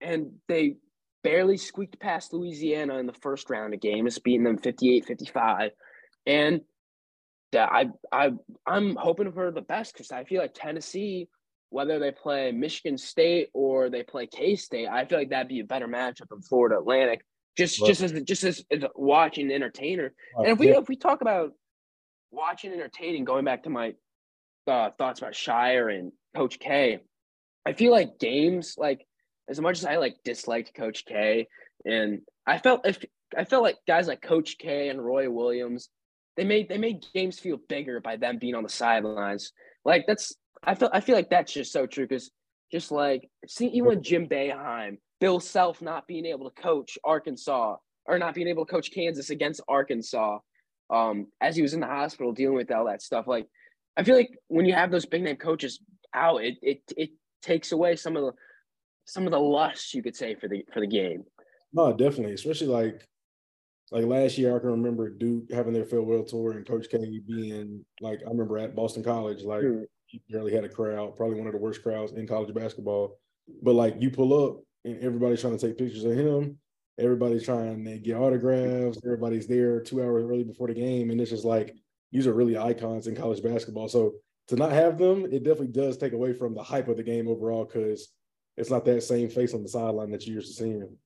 [0.00, 0.76] And they
[1.22, 5.70] barely squeaked past Louisiana in the first round of games, beating them 58-55.
[6.26, 6.62] And
[7.52, 8.32] that I I
[8.66, 11.28] I'm hoping for the best because I feel like Tennessee,
[11.70, 15.60] whether they play Michigan State or they play K State, I feel like that'd be
[15.60, 17.24] a better matchup than Florida Atlantic.
[17.56, 20.12] Just just as just as, as watching entertainer.
[20.36, 20.78] and if we yeah.
[20.78, 21.52] if we talk about
[22.30, 23.94] watching entertaining, going back to my
[24.66, 27.00] uh, thoughts about Scheyer and Coach K,
[27.66, 29.06] I feel like games like
[29.48, 31.46] as much as I like disliked Coach K,
[31.84, 33.04] and I felt if
[33.36, 35.90] I felt like guys like Coach K and Roy Williams
[36.36, 39.52] they made they made games feel bigger by them being on the sidelines.
[39.84, 42.30] Like that's I feel I feel like that's just so true because
[42.70, 48.18] just like see even Jim Boeheim, Bill Self not being able to coach Arkansas or
[48.18, 50.38] not being able to coach Kansas against Arkansas,
[50.90, 53.26] um, as he was in the hospital dealing with all that stuff.
[53.26, 53.46] Like
[53.96, 55.80] I feel like when you have those big name coaches
[56.14, 57.10] out, it it it
[57.42, 58.32] takes away some of the
[59.04, 61.24] some of the lust you could say for the for the game.
[61.72, 63.06] No, definitely, especially like
[63.92, 67.84] like last year, I can remember Duke having their farewell tour and Coach K being
[68.00, 69.84] like, I remember at Boston College, like mm.
[70.06, 73.18] he barely had a crowd, probably one of the worst crowds in college basketball.
[73.62, 76.58] But like you pull up and everybody's trying to take pictures of him,
[76.98, 81.30] everybody's trying to get autographs, everybody's there two hours early before the game, and it's
[81.30, 81.74] just like
[82.12, 83.88] these are really icons in college basketball.
[83.88, 84.14] So
[84.48, 87.28] to not have them, it definitely does take away from the hype of the game
[87.28, 88.08] overall because
[88.56, 90.96] it's not that same face on the sideline that you used to seeing.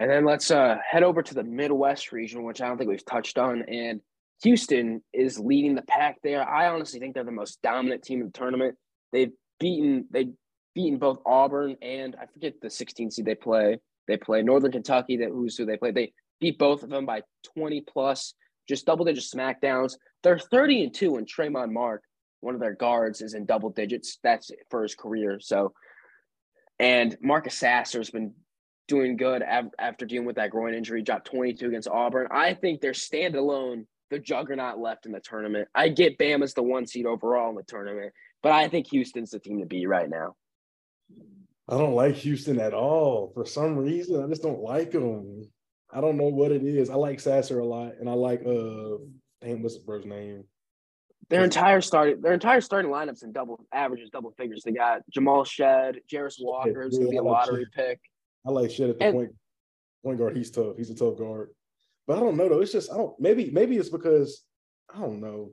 [0.00, 3.04] And then let's uh, head over to the Midwest region, which I don't think we've
[3.04, 3.62] touched on.
[3.62, 4.00] And
[4.42, 6.48] Houston is leading the pack there.
[6.48, 8.76] I honestly think they're the most dominant team in the tournament.
[9.12, 10.32] They've beaten they've
[10.74, 13.80] beaten both Auburn and I forget the 16 seed they play.
[14.06, 15.16] They play Northern Kentucky.
[15.16, 15.90] That who's who they play.
[15.90, 17.22] They beat both of them by
[17.56, 18.34] 20 plus,
[18.68, 19.96] just double digit smackdowns.
[20.22, 22.02] They're 30 and two, and Tramon Mark,
[22.40, 24.18] one of their guards, is in double digits.
[24.22, 25.40] That's for his career.
[25.40, 25.72] So,
[26.78, 28.34] and Marcus Sasser's been
[28.88, 32.26] doing good after dealing with that groin injury, dropped 22 against Auburn.
[32.30, 35.68] I think they're standalone, the juggernaut left in the tournament.
[35.74, 39.38] I get Bama's the one seed overall in the tournament, but I think Houston's the
[39.38, 40.34] team to beat right now.
[41.68, 43.30] I don't like Houston at all.
[43.34, 45.42] For some reason, I just don't like them.
[45.92, 46.88] I don't know what it is.
[46.88, 48.96] I like Sasser a lot, and I like uh
[49.42, 50.44] damn, what's the bro's name?
[51.28, 54.62] Their entire starting their entire starting lineups in double averages, double figures.
[54.64, 58.00] They got Jamal Shead, Jarace Walker is gonna be a lottery pick.
[58.46, 59.30] I like Shead at the and, point
[60.04, 60.36] point guard.
[60.36, 60.76] He's tough.
[60.76, 61.50] He's a tough guard.
[62.06, 62.60] But I don't know though.
[62.60, 64.44] It's just I don't maybe maybe it's because
[64.94, 65.52] I don't know.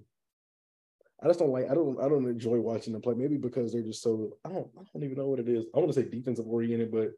[1.22, 3.16] I just don't like I don't I don't enjoy watching them play.
[3.16, 5.66] Maybe because they're just so I don't I don't even know what it is.
[5.74, 7.12] I want to say defensive oriented, but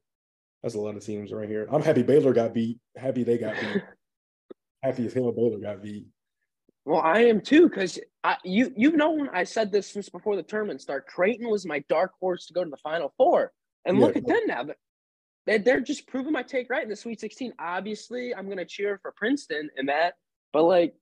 [0.64, 1.68] that's a lot of teams right here.
[1.72, 2.80] I'm happy Baylor got beat.
[2.96, 3.84] Happy they got beat.
[4.84, 6.08] happy as hell Baylor got beat.
[6.88, 8.00] Well, I am too, because
[8.46, 11.06] you you've known I said this since before the tournament start.
[11.06, 13.52] Creighton was my dark horse to go to the Final Four,
[13.84, 14.06] and yeah.
[14.06, 14.66] look at them now.
[15.48, 17.54] They they're just proving my take right in the Sweet 16.
[17.58, 20.14] Obviously, I'm gonna cheer for Princeton in that,
[20.54, 20.94] but like,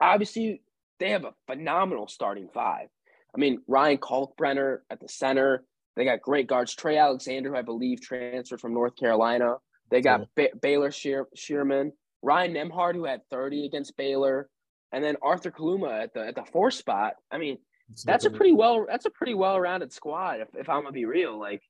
[0.00, 0.62] obviously,
[0.98, 2.88] they have a phenomenal starting five.
[3.34, 5.64] I mean, Ryan Kalkbrenner at the center.
[5.96, 6.74] They got great guards.
[6.74, 9.56] Trey Alexander, who I believe transferred from North Carolina.
[9.90, 14.48] They got ba- Baylor Sheer- Scheierman, Ryan Nembhard, who had 30 against Baylor
[14.92, 17.14] and then Arthur Kaluma at the at the four spot.
[17.30, 17.58] I mean,
[18.04, 20.40] that's a pretty well that's a pretty well rounded squad.
[20.40, 21.62] If, if I'm gonna be real, like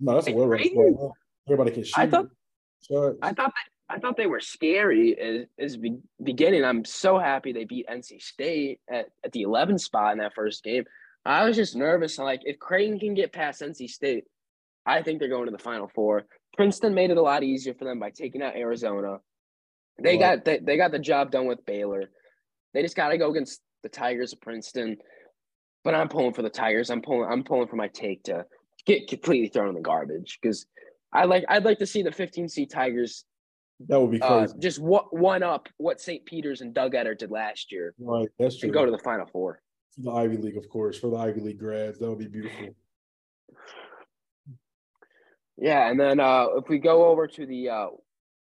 [0.00, 1.12] no, that's a well rounded squad.
[1.48, 1.98] Everybody can shoot.
[1.98, 2.26] I thought
[3.22, 3.52] I thought
[3.88, 6.64] I thought they were scary as, as be, beginning.
[6.64, 10.64] I'm so happy they beat NC State at, at the 11 spot in that first
[10.64, 10.84] game.
[11.24, 12.18] I was just nervous.
[12.18, 14.24] Like if Creighton can get past NC State,
[14.84, 16.26] I think they're going to the Final Four.
[16.56, 19.18] Princeton made it a lot easier for them by taking out Arizona.
[20.02, 22.10] They got they, they got the job done with Baylor.
[22.74, 24.98] They just got to go against the Tigers of Princeton.
[25.84, 26.90] But I'm pulling for the Tigers.
[26.90, 27.30] I'm pulling.
[27.30, 28.44] I'm pulling for my take to
[28.84, 30.66] get completely thrown in the garbage because
[31.16, 31.44] I like.
[31.48, 33.24] I'd like to see the 15 seed Tigers.
[33.88, 34.54] That would be uh, crazy.
[34.54, 36.24] Uh, just what one up what St.
[36.24, 37.94] Peter's and Doug Edert did last year.
[37.98, 38.68] Right, that's true.
[38.68, 39.60] And go to the Final Four.
[39.94, 42.68] For the Ivy League, of course, for the Ivy League grads, that would be beautiful.
[45.58, 47.86] Yeah, and then uh, if we go over to the uh,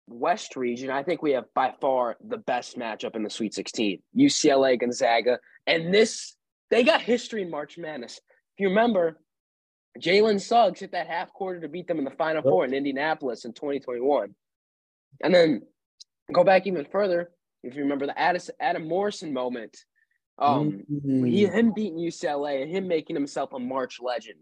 [0.07, 4.01] West region, I think we have by far the best matchup in the Sweet 16.
[4.17, 6.35] UCLA, Gonzaga, and this
[6.71, 8.19] they got history in March Madness.
[8.55, 9.19] If you remember,
[9.97, 13.45] Jalen Suggs hit that half quarter to beat them in the Final Four in Indianapolis
[13.45, 14.33] in 2021.
[15.21, 15.61] And then
[16.31, 17.31] go back even further,
[17.63, 19.77] if you remember the Addis, Adam Morrison moment,
[20.39, 21.25] um, mm-hmm.
[21.25, 24.39] he, him beating UCLA and him making himself a March legend.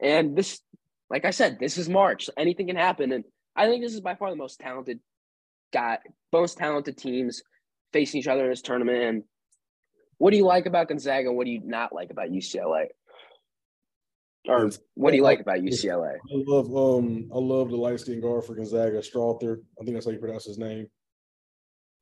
[0.00, 0.60] And this,
[1.08, 2.28] like I said, this is March.
[2.36, 3.12] Anything can happen.
[3.12, 3.24] And
[3.56, 5.00] I think this is by far the most talented
[5.72, 5.98] guy,
[6.32, 7.42] most talented teams
[7.92, 9.02] facing each other in this tournament.
[9.02, 9.22] And
[10.18, 11.32] what do you like about Gonzaga?
[11.32, 12.86] What do you not like about UCLA?
[14.48, 16.14] Or what do you like about UCLA?
[16.14, 19.58] I love um I love the light skinned guard for Gonzaga, Strawther.
[19.80, 20.88] I think that's how you pronounce his name.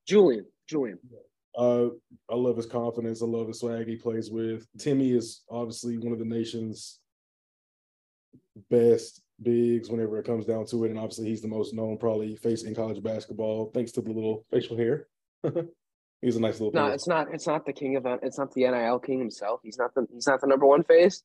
[0.06, 0.46] Julian.
[0.68, 0.98] Julian.
[1.56, 1.88] Uh,
[2.30, 3.22] I love his confidence.
[3.22, 4.66] I love the swag he plays with.
[4.78, 7.00] Timme is obviously one of the nation's
[8.70, 10.90] best bigs whenever it comes down to it.
[10.90, 14.44] And obviously, he's the most known probably face in college basketball thanks to the little
[14.50, 15.08] facial hair.
[16.22, 16.72] he's a nice little.
[16.72, 17.28] No, it's not.
[17.32, 18.06] It's not the king of.
[18.22, 19.60] It's not the NIL king himself.
[19.62, 20.06] He's not the.
[20.12, 21.22] He's not the number one face.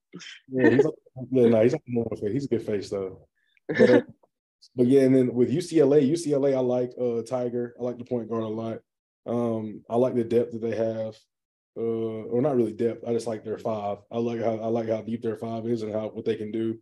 [0.50, 0.86] yeah, he's
[1.32, 2.32] yeah, no, he's not the number one face.
[2.34, 3.28] He's a good face though.
[3.68, 4.02] But, uh,
[4.76, 7.72] but yeah, and then with UCLA, UCLA, I like uh Tyger.
[7.80, 8.80] I like the point guard a lot.
[9.26, 11.16] Um, I like the depth that they have.
[11.78, 13.04] Uh, or not really depth.
[13.06, 13.98] I just like their five.
[14.10, 16.52] I like how I like how deep their five is and how what they can
[16.52, 16.78] do.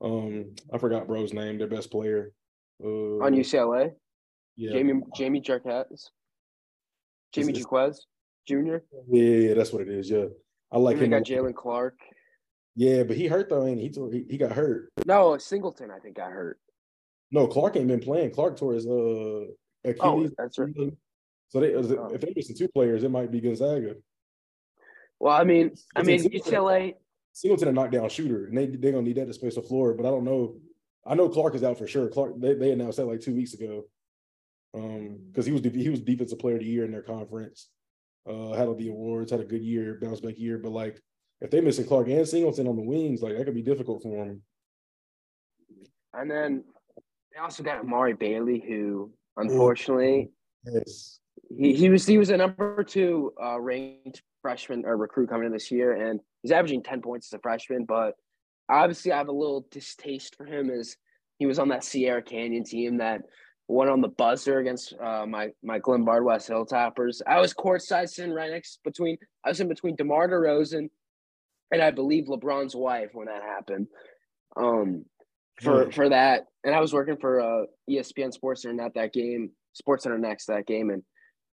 [0.00, 2.32] Um, I forgot bro's name, their best player.
[2.82, 3.92] Uh, On UCLA?
[4.56, 4.72] Yeah.
[4.72, 6.10] Jamie Jaime Jaquez.
[7.34, 8.06] Jaime Jaquez
[8.46, 8.78] Jr.
[9.08, 10.10] Yeah, that's what it is.
[10.10, 10.26] Yeah.
[10.72, 11.10] I like him.
[11.10, 11.98] got Jaylen Clark.
[12.74, 14.92] Yeah, but he hurt though, and he he, he got hurt.
[15.04, 16.60] No, Singleton, I think got hurt.
[17.30, 18.30] No, Clark ain't been playing.
[18.30, 19.46] Clark tore his uh
[19.84, 20.30] Achilles.
[20.30, 20.74] Oh, that's right.
[21.48, 22.08] So they, oh.
[22.12, 23.94] if they're missing two players, it might be Gonzaga.
[25.18, 26.94] Well, I mean, I mean UCLA
[27.32, 29.94] Singleton a knockdown shooter, and they they're gonna need that to space the floor.
[29.94, 30.56] But I don't know.
[31.06, 32.08] I know Clark is out for sure.
[32.08, 33.84] Clark they, they announced that like two weeks ago,
[34.78, 37.68] um, because he was he was defensive player of the year in their conference.
[38.28, 40.58] Uh, had all the awards, had a good year, bounce back year.
[40.58, 41.00] But like,
[41.40, 44.26] if they missing Clark and Singleton on the wings, like that could be difficult for
[44.26, 44.42] them.
[46.12, 46.64] And then
[47.32, 50.30] they also got Amari Bailey, who unfortunately,
[50.64, 51.20] yes,
[51.56, 55.52] he, he was he was a number two uh, ranked freshman or recruit coming in
[55.52, 57.84] this year, and he's averaging 10 points as a freshman.
[57.84, 58.14] But
[58.68, 60.96] obviously, I have a little distaste for him as
[61.38, 63.22] he was on that Sierra Canyon team that
[63.68, 67.20] went on the buzzer against uh, my my Glenbard West Hilltoppers.
[67.26, 70.88] I was courtside sitting right next between I was in between DeMar DeRozan
[71.70, 73.86] and I believe LeBron's wife when that happened.
[74.56, 75.04] Um,
[75.62, 75.94] for mm.
[75.94, 80.04] for that, and I was working for uh, ESPN Sports Center at that game, Sports
[80.04, 81.02] Center next that game, and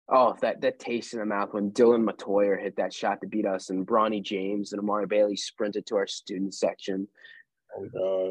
[0.10, 3.46] Oh, that that taste in the mouth when Dylan Metoyer hit that shot to beat
[3.46, 7.08] us, and Bronny James and Amari Bailey sprinted to our student section.
[7.76, 7.88] Oh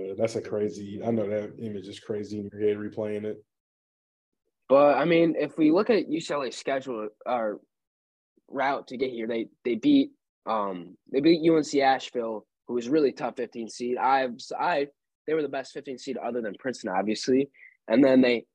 [0.09, 1.01] god, that's a crazy.
[1.05, 3.43] I know that image is crazy in your head replaying it.
[4.73, 7.61] But I mean, if we look at UCLA's schedule, our
[8.49, 9.27] route to get here.
[9.27, 10.13] They they beat
[10.47, 13.99] um they beat UNC Asheville, who was really tough 15 seed.
[13.99, 14.87] I I
[15.27, 17.51] they were the best 15 seed other than Princeton, obviously.
[17.87, 18.47] And then they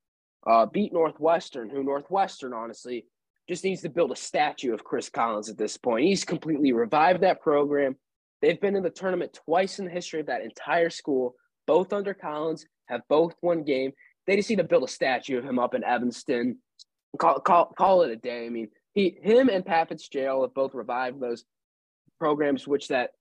[0.49, 3.05] uh, beat Northwestern, who Northwestern honestly
[3.47, 6.07] just needs to build a statue of Chris Collins at this point.
[6.07, 7.95] He's completely revived that program.
[8.41, 11.35] They've been in the tournament twice in the history of that entire school,
[11.67, 13.91] both under Collins, have both won game.
[14.27, 16.57] They just need to build a statue of him up in Evanston.
[17.17, 18.45] Call, call, call it a day.
[18.45, 21.45] I mean, he, him and Pat Fitzgerald have both revived those
[22.19, 23.11] programs, which that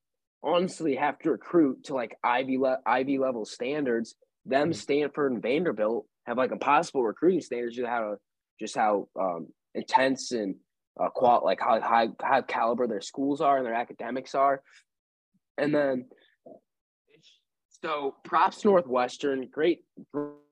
[0.43, 4.17] honestly have to recruit to like Ivy le- Ivy level standards.
[4.45, 4.73] Them, mm-hmm.
[4.73, 7.77] Stanford and Vanderbilt have like impossible recruiting standards.
[7.77, 8.17] Just how
[8.61, 10.57] just how um, intense and
[11.01, 14.63] uh, qual like how high high caliber their schools are and their academics are.
[15.59, 16.07] And then,
[17.83, 19.85] so props Northwestern, great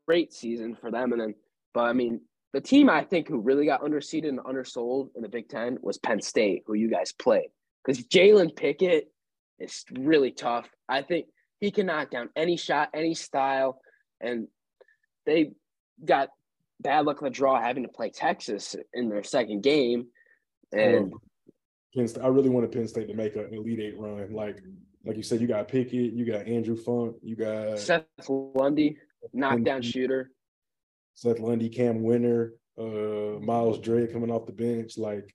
[0.07, 1.13] great season for them.
[1.13, 1.35] And then,
[1.73, 2.21] but I mean,
[2.53, 5.99] the team I think who really got underseeded and undersold in the Big Ten was
[5.99, 7.49] Penn State, who you guys played.
[7.85, 9.11] Because Jalen Pickett
[9.59, 10.69] is really tough.
[10.89, 11.27] I think
[11.61, 13.81] he can knock down any shot, any style,
[14.21, 14.49] and
[15.27, 15.53] they
[16.05, 16.29] got
[16.81, 20.07] bad luck of the draw having to play Texas in their second game.
[20.73, 21.13] And
[21.95, 24.33] Penn State, I really wanted Penn State to make an Elite Eight run.
[24.33, 24.61] Like
[25.05, 28.97] like you said, you got Pickett, you got Andrew Funk, you got Seth Lundy,
[29.33, 30.31] knockdown shooter.
[31.15, 34.99] Seth Lundy, Cam Wynter, uh, Myles Dread coming off the bench.
[34.99, 35.35] Like,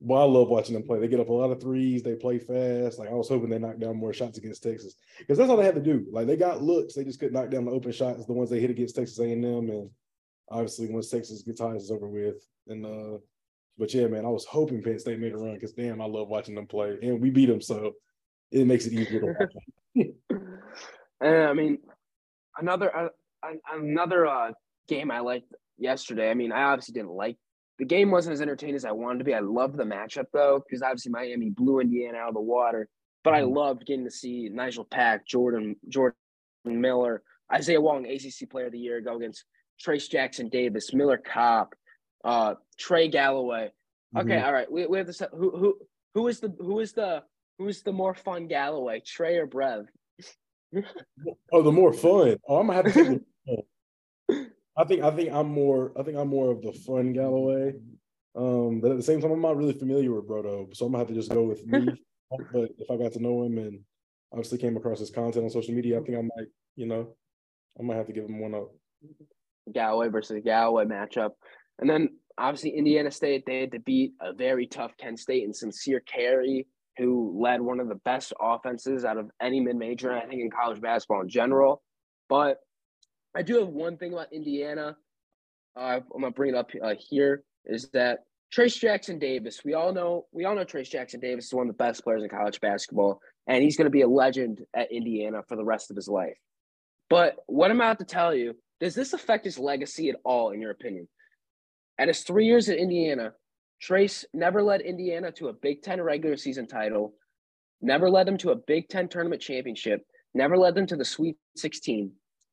[0.00, 0.98] well, I love watching them play.
[0.98, 2.02] They get up a lot of threes.
[2.02, 2.98] They play fast.
[2.98, 5.64] Like I was hoping they knocked down more shots against Texas because that's all they
[5.64, 6.06] had to do.
[6.10, 6.94] Like they got looks.
[6.94, 9.44] They just couldn't knock down the open shots, the ones they hit against Texas A&M,
[9.44, 9.90] and
[10.50, 12.42] obviously once Texas gets high, it's over with.
[12.68, 13.18] And uh,
[13.76, 16.28] but yeah, man, I was hoping Penn State made a run because damn, I love
[16.28, 17.92] watching them play, and we beat them, so
[18.50, 20.06] it makes it easier to watch.
[21.20, 21.78] and I mean,
[22.60, 23.08] another uh,
[23.72, 24.52] another uh,
[24.88, 26.30] game I liked yesterday.
[26.30, 27.36] I mean, I obviously didn't like
[27.80, 29.34] the game wasn't as entertaining as I wanted to be.
[29.34, 32.88] I loved the matchup though, because obviously Miami blew Indiana out of the water.
[33.24, 33.56] But I mm-hmm.
[33.56, 36.14] loved getting to see Nigel Pack, Jordan, Jordan
[36.66, 39.44] Miller, Isaiah Wong, ACC Player of the Year, go against
[39.82, 41.74] Trayce Jackson Davis, Miller Kopp,
[42.22, 43.70] uh, Trey Galloway.
[44.16, 44.44] Okay, mm-hmm.
[44.44, 44.70] all right.
[44.70, 45.22] We, we have this.
[45.32, 45.78] Who who
[46.14, 47.22] who is the who is the
[47.58, 49.86] who's the more fun Galloway, Trey or Brev?
[51.52, 52.36] oh, the more fun.
[52.48, 53.20] Oh, I'm gonna have to.
[54.76, 57.74] I think I think I'm more I think I'm more of the fun Galloway.
[58.36, 61.02] Um, but at the same time, I'm not really familiar with Brodo, so I'm gonna
[61.02, 61.88] have to just go with me.
[62.52, 63.80] but if I got to know him and
[64.32, 67.14] obviously came across his content on social media, I think I might, you know,
[67.78, 68.70] I might have to give him one up.
[69.72, 71.30] Galloway versus Galloway matchup.
[71.78, 75.54] And then obviously Indiana State, they had to beat a very tough Kent State and
[75.54, 76.66] Sincere Carry,
[77.00, 80.80] who led one of the best offenses out of any mid-major, I think, in college
[80.80, 81.82] basketball in general.
[82.28, 82.58] But
[83.34, 84.96] I do have one thing about Indiana.
[85.76, 87.42] Uh, I'm gonna bring it up uh, here.
[87.64, 88.20] Is that
[88.54, 89.62] Trayce Jackson Davis?
[89.64, 92.22] We all know we all know Trayce Jackson Davis is one of the best players
[92.22, 95.96] in college basketball, and he's to be a legend at Indiana for the rest of
[95.96, 96.36] his life.
[97.08, 100.60] But what I'm about to tell you does this affect his legacy at all, in
[100.60, 101.08] your opinion?
[101.98, 103.32] At his three years at Indiana,
[103.82, 107.14] Trayce never led Indiana to a Big Ten regular season title,
[107.80, 110.02] never led them to a Big Ten tournament championship,
[110.34, 112.12] never led them to the Sweet 16.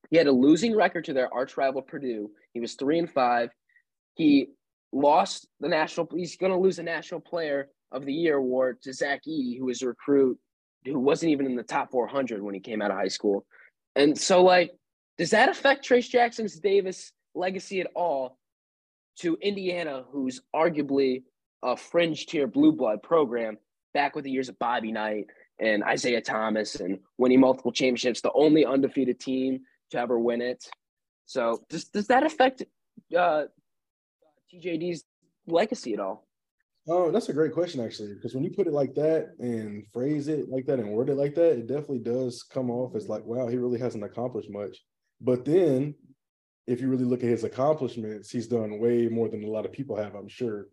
[0.10, 2.32] He had a losing record to their arch rival Purdue.
[2.54, 3.50] He was three and five.
[4.16, 4.48] He
[4.94, 6.08] lost the national.
[6.16, 9.66] He's going to lose the National Player of the Year award to Zach Edey, who
[9.66, 10.40] was a recruit
[10.86, 13.46] who wasn't even in the top 400 when he came out of high school.
[13.96, 14.72] And so, like,
[15.18, 18.38] does that affect Trayce Jackson's Davis legacy at all
[19.20, 21.24] to Indiana, who's arguably
[21.64, 23.58] a fringe tier blue blood program
[23.94, 25.26] back with the years of Bobby Knight
[25.60, 30.64] and Isiah Thomas and winning multiple championships, the only undefeated team to ever win it.
[31.26, 32.64] So does does that affect
[33.18, 33.44] uh,
[34.54, 35.04] TJD's
[35.48, 36.28] legacy at all?
[36.90, 40.30] Oh, that's a great question, actually, because when you put it like that and phrase
[40.30, 43.26] it like that and word it like that, it definitely does come off as like,
[43.26, 44.78] wow, he really hasn't accomplished much.
[45.20, 45.96] But then
[46.68, 49.72] if you really look at his accomplishments, he's done way more than a lot of
[49.72, 50.16] people have.
[50.16, 50.68] I'm sure.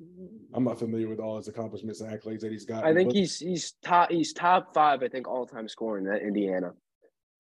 [0.53, 2.85] I'm not familiar with all his accomplishments and accolades that he's got.
[2.85, 5.03] I think he's he's top he's top five.
[5.03, 6.73] I think all time scoring at Indiana.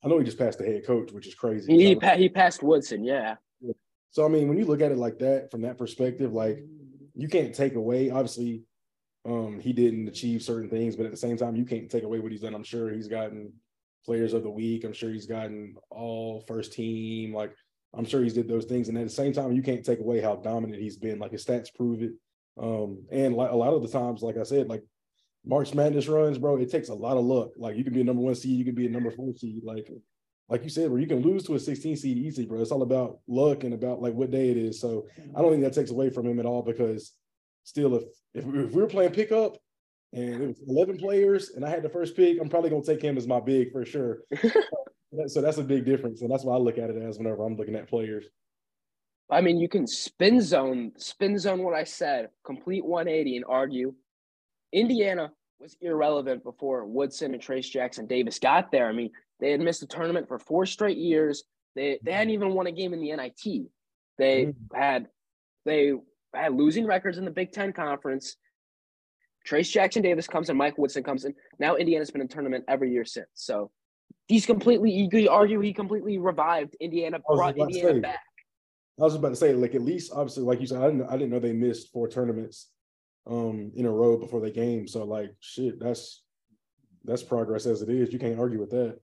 [0.04, 1.76] I know he just passed the head coach, which is crazy.
[1.76, 3.36] He he, pa- he passed Woodson, yeah.
[4.12, 6.64] So I mean, when you look at it like that, from that perspective, like
[7.16, 8.10] you can't take away.
[8.10, 8.62] Obviously,
[9.24, 12.20] um, he didn't achieve certain things, but at the same time, you can't take away
[12.20, 12.54] what he's done.
[12.54, 13.52] I'm sure he's gotten
[14.04, 14.84] players of the week.
[14.84, 17.34] I'm sure he's gotten all first team.
[17.34, 17.56] Like
[17.96, 20.20] I'm sure he's did those things, and at the same time, you can't take away
[20.20, 21.18] how dominant he's been.
[21.18, 22.12] Like his stats prove it.
[22.60, 24.82] Um, and like a lot of the times, like I said, like
[25.44, 27.50] March Madness runs, bro, it takes a lot of luck.
[27.56, 29.62] Like you can be a number one seed, you can be a number four seed.
[29.64, 29.90] Like,
[30.48, 32.60] like you said, where you can lose to a 16 seed easily, bro.
[32.60, 34.80] It's all about luck and about like what day it is.
[34.80, 37.12] So I don't think that takes away from him at all because
[37.64, 39.56] still, if if we, if we were playing pickup
[40.12, 43.02] and it was eleven players and I had the first pick, I'm probably gonna take
[43.02, 44.20] him as my big for sure.
[45.26, 47.56] so that's a big difference, and that's why I look at it as whenever I'm
[47.56, 48.26] looking at players.
[49.30, 53.94] I mean, you can spin zone, spin zone what I said, complete 180 and argue.
[54.72, 58.88] Indiana was irrelevant before Woodson and Trayce Jackson Davis got there.
[58.88, 59.10] I mean,
[59.40, 61.44] they had missed the tournament for four straight years.
[61.74, 63.66] They they hadn't even won a game in the NIT.
[64.18, 64.76] They mm-hmm.
[64.76, 65.08] had
[65.64, 65.94] they
[66.34, 68.36] had losing records in the Big Ten conference.
[69.48, 71.34] Trayce Jackson Davis comes and Mike Woodson comes in.
[71.58, 73.28] Now Indiana's been in tournament every year since.
[73.34, 73.70] So
[74.28, 78.20] he's completely you could argue he completely revived Indiana, brought Indiana back.
[78.98, 81.12] I was about to say, like at least obviously, like you said, I didn't I
[81.12, 82.70] didn't know they missed four tournaments
[83.26, 84.86] um in a row before they game.
[84.86, 86.22] So like shit, that's
[87.04, 88.12] that's progress as it is.
[88.12, 88.98] You can't argue with that.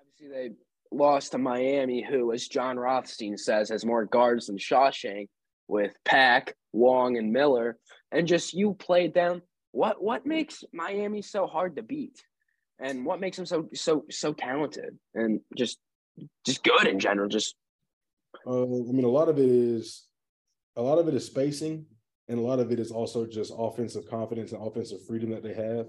[0.00, 0.54] Obviously, they
[0.90, 5.28] lost to Miami, who, as Jon Rothstein says, has more guards than Shawshank
[5.68, 7.78] with Pack, Wong, and Miller.
[8.12, 9.42] And just you played them.
[9.72, 12.22] What what makes Miami so hard to beat?
[12.82, 15.78] And what makes them so so so talented and just
[16.46, 17.28] just good in general?
[17.28, 17.54] Just
[18.46, 20.06] uh, I mean, a lot of it is
[20.76, 21.84] a lot of it is spacing,
[22.28, 25.54] and a lot of it is also just offensive confidence and offensive freedom that they
[25.54, 25.86] have.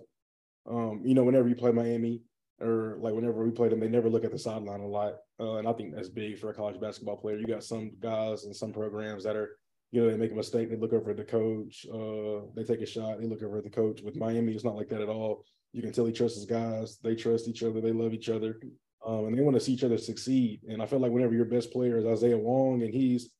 [0.70, 2.22] Um, you know, whenever you play Miami,
[2.60, 5.56] or like whenever we play them, they never look at the sideline a lot, uh,
[5.56, 7.38] and I think that's big for a college basketball player.
[7.38, 9.58] You got some guys and some programs that are,
[9.92, 12.82] you know, they make a mistake, they look over at the coach, uh, they take
[12.82, 14.02] a shot, they look over at the coach.
[14.02, 15.46] With Miami, it's not like that at all.
[15.74, 18.60] You can tell he trusts his guys, they trust each other, they love each other
[19.06, 20.62] um, and they want to see each other succeed.
[20.68, 23.32] And I feel like whenever your best player is Isaiah Wong and he's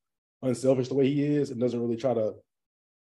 [0.42, 2.34] unselfish the way he is and doesn't really try to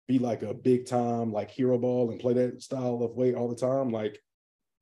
[0.07, 3.47] be like a big time like hero ball and play that style of way all
[3.47, 4.19] the time, like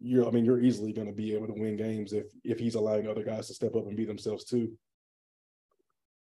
[0.02, 2.76] you're I mean you're easily going to be able to win games if if he's
[2.76, 4.72] allowing other guys to step up and be themselves too.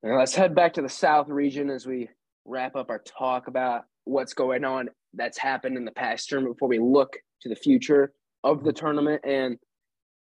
[0.04, 2.10] Now let's head back to the South region as we
[2.46, 6.70] wrap up our talk about what's going on that's happened in the past term before
[6.70, 8.14] we look to the future
[8.44, 9.58] of the tournament and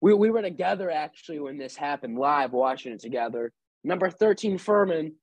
[0.01, 3.51] we, we were together actually when this happened live watching it together.
[3.83, 5.15] Number 13 Furman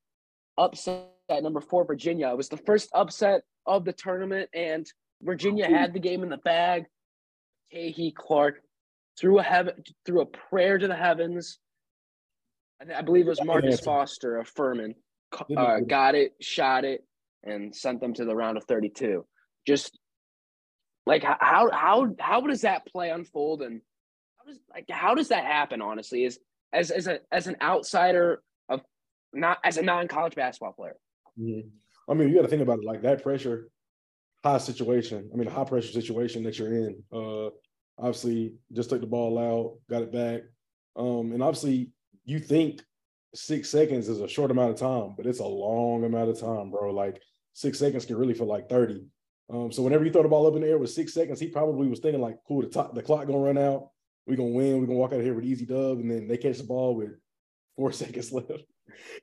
[0.58, 2.28] upset at number four Virginia.
[2.28, 4.86] It was the first upset of the tournament, and
[5.22, 6.84] Virginia had the game in the bag.
[7.72, 8.60] Kihei Clark
[9.18, 9.74] threw a heaven
[10.04, 11.58] threw a prayer to the heavens.
[12.80, 14.94] I, I believe it was Marcus Foster of Furman.
[15.56, 17.04] Uh, got it, shot it,
[17.42, 19.24] and sent them to the round of 32.
[19.66, 19.98] Just
[21.06, 23.80] like how how how does that play unfold and
[24.38, 25.82] how does like how does that happen?
[25.82, 26.38] Honestly, is
[26.72, 28.80] as as a as an outsider of
[29.32, 30.96] not as a non college basketball player.
[31.38, 31.68] Mm-hmm.
[32.08, 33.68] I mean, you got to think about it like that pressure,
[34.42, 35.30] high situation.
[35.32, 37.02] I mean, a high pressure situation that you're in.
[37.12, 37.50] Uh,
[37.98, 40.42] obviously, just took the ball out, got it back,
[40.96, 41.90] um, and obviously,
[42.24, 42.82] you think
[43.34, 46.70] six seconds is a short amount of time, but it's a long amount of time,
[46.70, 46.92] bro.
[46.92, 47.20] Like
[47.52, 49.04] six seconds can really feel like thirty.
[49.52, 51.48] Um, so whenever you throw the ball up in the air with six seconds, he
[51.48, 53.88] probably was thinking like, "Cool, the top, the clock gonna run out
[54.26, 56.36] we're gonna win, we're gonna walk out of here with easy dub, and then they
[56.36, 57.10] catch the ball with
[57.76, 58.64] four seconds left.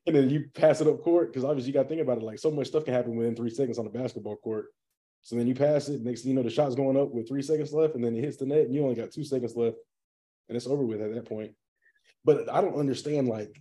[0.05, 2.23] and then you pass it up court, because obviously you gotta think about it.
[2.23, 4.67] Like so much stuff can happen within three seconds on a basketball court.
[5.23, 7.73] So then you pass it, next you know, the shot's going up with three seconds
[7.73, 9.77] left, and then it hits the net, and you only got two seconds left,
[10.49, 11.51] and it's over with at that point.
[12.25, 13.55] But I don't understand, like,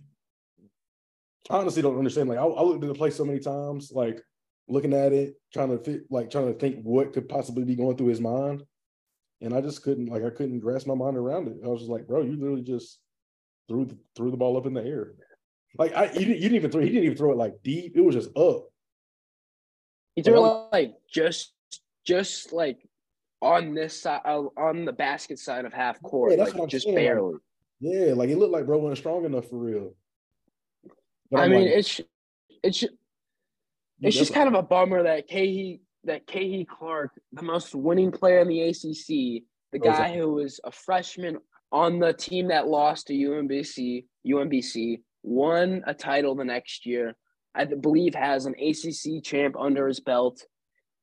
[1.49, 2.29] I honestly don't understand.
[2.29, 4.21] Like, I, I looked at the play so many times, like
[4.67, 7.97] looking at it, trying to fit, like trying to think what could possibly be going
[7.97, 8.63] through his mind
[9.41, 11.57] and I just couldn't like I couldn't grasp my mind around it.
[11.63, 12.99] I was just like, bro, you literally just
[13.67, 15.13] threw the, threw the ball up in the air.
[15.77, 16.81] Like I, you didn't, you didn't even throw.
[16.81, 17.93] He didn't even throw it like deep.
[17.95, 18.67] It was just up.
[20.15, 21.53] He threw it like just,
[22.05, 22.77] just like
[23.41, 26.33] on this side, uh, on the basket side of half court.
[26.37, 26.95] Yeah, like, just saying.
[26.95, 27.35] barely.
[27.79, 29.95] Yeah, like it looked like bro wasn't strong enough for real.
[31.31, 32.01] But I I'm mean, like, it's
[32.61, 32.83] it's
[34.01, 38.39] it's just kind of a bummer that Kihei that Kihei Clark, the most winning player
[38.39, 41.37] in the ACC, the guy who was a freshman
[41.71, 47.15] on the team that lost to UMBC, UMBC, won a title the next year.
[47.53, 50.43] I believe has an ACC champ under his belt.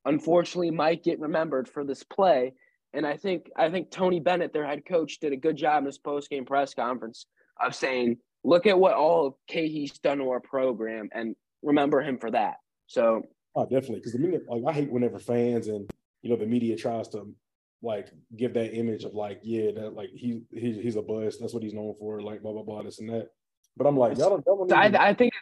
[0.05, 2.55] Unfortunately, might get remembered for this play.
[2.93, 5.87] And I think I think Tony Bennett, their head coach, did a good job in
[5.87, 7.27] his post game press conference
[7.61, 12.19] of saying, "Look at what all of Kihei's done to our program, and remember him
[12.19, 12.57] for that."
[12.89, 13.22] So
[13.59, 13.97] Oh, definitely.
[13.97, 15.91] Because the minute, like, I hate whenever fans and
[16.22, 17.34] you know the media tries to
[17.82, 21.39] like give that image of like, yeah, that like he, he he's a bust.
[21.41, 22.22] That's what he's known for.
[22.22, 23.30] Like blah blah blah, this and that.
[23.76, 24.45] But I'm like, y'all don't.
[24.45, 25.32] don't even, I, I think.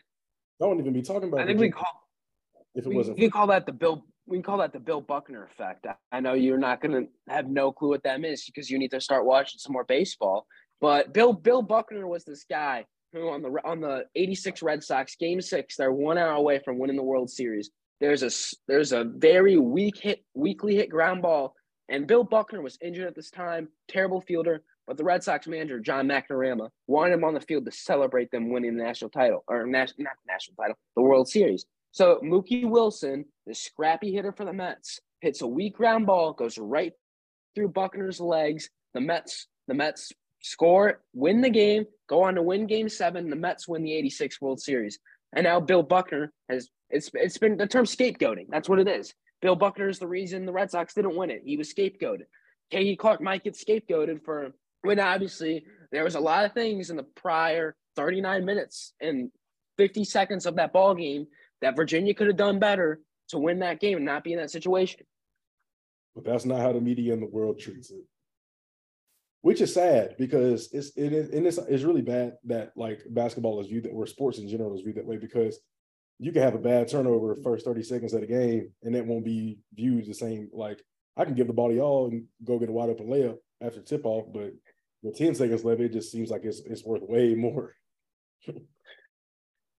[0.58, 1.40] Don't even be talking about.
[1.40, 2.08] I think we call.
[2.74, 4.06] If it we, wasn't, we call that the Bill.
[4.26, 5.86] We call that the Bill Buckner effect.
[5.86, 8.78] I, I know you're not going to have no clue what that is because you
[8.78, 10.46] need to start watching some more baseball.
[10.80, 12.86] But Bill Bill Buckner was this guy
[13.16, 16.78] who on the on the '86 Red Sox Game Six, they're one hour away from
[16.78, 18.30] winning the World Series There's a
[18.68, 21.54] there's a very weak hit, weakly hit ground ball,
[21.88, 23.68] and Bill Buckner was injured at this time.
[23.88, 27.72] Terrible fielder, but the Red Sox manager John McNamara wanted him on the field to
[27.72, 31.64] celebrate them winning the national title or national not national title, the World Series.
[31.92, 36.58] So Mookie Wilson, the scrappy hitter for the Mets, hits a weak ground ball, goes
[36.58, 36.92] right
[37.54, 38.68] through Buckner's legs.
[38.92, 40.12] The Mets, the Mets
[40.46, 43.28] score, win the game, go on to win game seven.
[43.28, 44.98] The Mets win the 86 World Series.
[45.34, 48.46] And now Bill Buckner has it's it's been the term scapegoating.
[48.48, 49.12] That's what it is.
[49.42, 51.42] Bill Buckner is the reason the Red Sox didn't win it.
[51.44, 52.26] He was scapegoated.
[52.72, 56.96] Kihei Clark might get scapegoated for when obviously there was a lot of things in
[56.96, 59.30] the prior 39 minutes and
[59.78, 61.26] 50 seconds of that ball game
[61.60, 64.50] that Virginia could have done better to win that game and not be in that
[64.50, 65.00] situation.
[66.14, 68.04] But that's not how the media in the world treats it
[69.46, 73.60] which is sad because it's it is and it's, it's really bad that like basketball
[73.60, 75.60] is viewed that or sports in general is viewed that way because
[76.18, 79.24] you can have a bad turnover first 30 seconds of the game and it won't
[79.24, 80.82] be viewed the same like
[81.16, 83.80] I can give the ball to y'all and go get a wide open layup after
[83.80, 84.52] tip off, but
[85.02, 87.74] with 10 seconds left, it just seems like it's it's worth way more.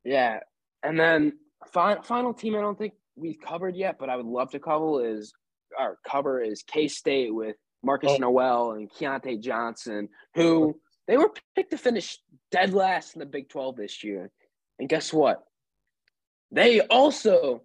[0.03, 0.39] yeah.
[0.81, 1.33] And then
[1.71, 5.05] fi- final team I don't think we've covered yet, but I would love to cover
[5.05, 5.33] is
[5.77, 8.17] our cover is K State with Marcus oh.
[8.17, 12.19] Nowell and Keyontae Johnson, who they were picked to finish
[12.51, 14.31] dead last in the Big 12 this year.
[14.79, 15.43] And guess what?
[16.51, 17.63] They also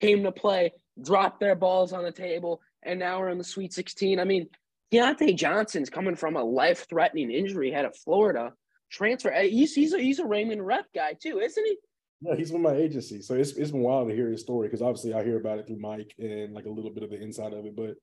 [0.00, 3.72] came to play, dropped their balls on the table, and now we're in the Sweet
[3.72, 4.20] 16.
[4.20, 4.48] I mean,
[4.92, 8.52] Keyontae Johnson's coming from a life threatening injury out of Florida.
[8.90, 9.32] Transfer.
[9.32, 11.76] He's, he's, a, he's a Raymond Rep guy, too, isn't he?
[12.20, 13.20] Yeah, he's with my agency.
[13.20, 15.66] So it's, it's been wild to hear his story because obviously I hear about it
[15.66, 17.76] through Mike and like a little bit of the inside of it.
[17.76, 17.96] But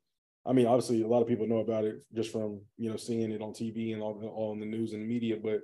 [0.45, 3.31] I mean, obviously, a lot of people know about it just from you know seeing
[3.31, 5.37] it on TV and all, all in the news and media.
[5.41, 5.61] But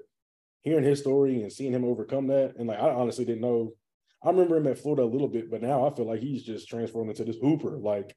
[0.61, 3.73] hearing his story and seeing him overcome that, and like I honestly didn't know.
[4.23, 6.67] I remember him at Florida a little bit, but now I feel like he's just
[6.67, 7.77] transformed into this hooper.
[7.77, 8.15] Like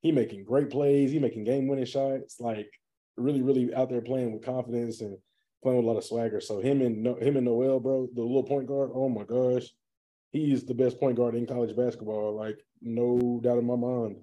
[0.00, 2.40] he making great plays, he making game winning shots.
[2.40, 2.70] Like
[3.16, 5.16] really, really out there playing with confidence and
[5.62, 6.40] playing with a lot of swagger.
[6.40, 8.90] So him and him and Nowell, bro, the little point guard.
[8.94, 9.68] Oh my gosh,
[10.32, 12.36] he's the best point guard in college basketball.
[12.36, 14.16] Like no doubt in my mind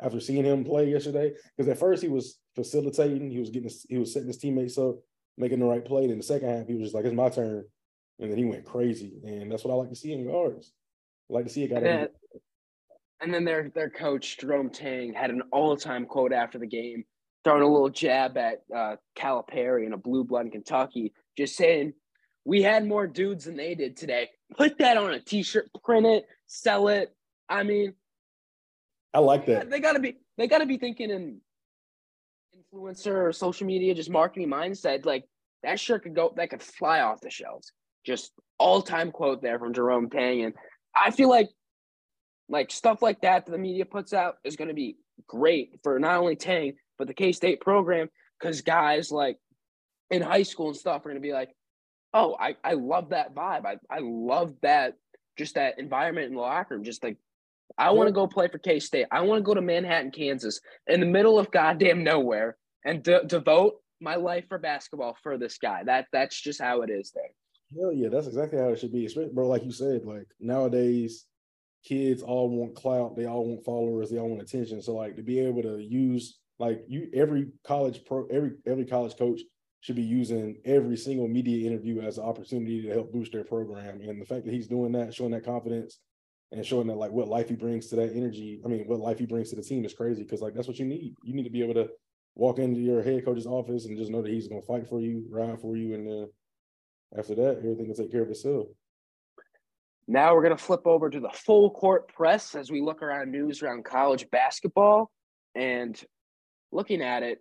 [0.00, 1.32] after seeing him play yesterday.
[1.56, 4.96] Because at first he was facilitating, he was getting, he was setting his teammates up,
[5.36, 6.04] making the right play.
[6.04, 7.64] In the second half, he was just like, "It's my turn,"
[8.18, 9.20] and then he went crazy.
[9.24, 10.72] And that's what I like to see in guards.
[11.30, 11.76] I like to see a guy.
[11.76, 12.08] And then,
[13.20, 17.04] and then their their coach Jerome Tang had an all time quote after the game,
[17.42, 21.94] throwing a little jab at uh, Calipari and a blue blood in Kentucky, just saying.
[22.46, 24.28] We had more dudes than they did today.
[24.54, 27.16] Put that on a t-shirt, print it, sell it.
[27.48, 27.94] I mean,
[29.14, 29.70] I like that.
[29.70, 31.40] They gotta be they gotta be thinking in
[32.74, 35.06] influencer or social media, just marketing mindset.
[35.06, 35.24] Like
[35.62, 37.72] that shirt could go that could fly off the shelves.
[38.04, 40.42] Just all time quote there from Jerome Tang.
[40.42, 40.54] And
[40.94, 41.48] I feel like
[42.48, 44.96] like stuff like that that the media puts out is gonna be
[45.28, 48.08] great for not only Tang, but the K State program,
[48.38, 49.38] because guys like
[50.10, 51.50] in high school and stuff are gonna be like,
[52.12, 53.64] oh, I, I love that vibe.
[53.64, 54.94] I, I love that
[55.36, 57.16] just that environment in the locker room, just like
[57.76, 59.06] I want to go play for K State.
[59.10, 63.24] I want to go to Manhattan, Kansas, in the middle of goddamn nowhere, and de-
[63.24, 65.82] devote my life for basketball for this guy.
[65.84, 67.30] That that's just how it is there.
[67.76, 69.08] Hell yeah, that's exactly how it should be.
[69.32, 71.26] Bro, like you said, like nowadays,
[71.84, 74.80] kids all want clout, they all want followers, they all want attention.
[74.80, 79.16] So like to be able to use like you every college pro every every college
[79.16, 79.40] coach
[79.80, 84.00] should be using every single media interview as an opportunity to help boost their program.
[84.00, 85.98] And the fact that he's doing that, showing that confidence,
[86.54, 88.60] and showing that like what life he brings to that energy.
[88.64, 90.78] I mean, what life he brings to the team is crazy because like that's what
[90.78, 91.14] you need.
[91.22, 91.88] You need to be able to
[92.36, 95.00] walk into your head coach's office and just know that he's going to fight for
[95.00, 96.28] you, ride for you, and then
[97.16, 98.66] after that, everything will take care of itself.
[100.06, 103.32] Now we're going to flip over to the full court press as we look around
[103.32, 105.10] news around college basketball
[105.54, 106.00] and
[106.72, 107.40] looking at it.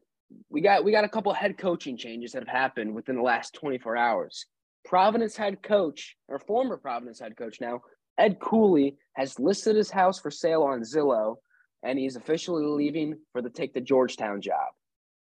[0.50, 3.54] We got we got a couple head coaching changes that have happened within the last
[3.54, 4.46] 24 hours.
[4.86, 7.82] Providence head coach or former Providence head coach now
[8.18, 11.38] Ed Cooley has listed his house for sale on Zillow,
[11.84, 14.72] and he's officially leaving for the take the Georgetown job.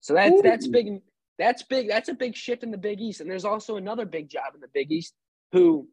[0.01, 0.41] So that's Ooh.
[0.43, 1.01] that's big.
[1.37, 1.87] That's big.
[1.87, 3.21] That's a big shift in the Big East.
[3.21, 5.13] And there's also another big job in the Big East
[5.53, 5.87] who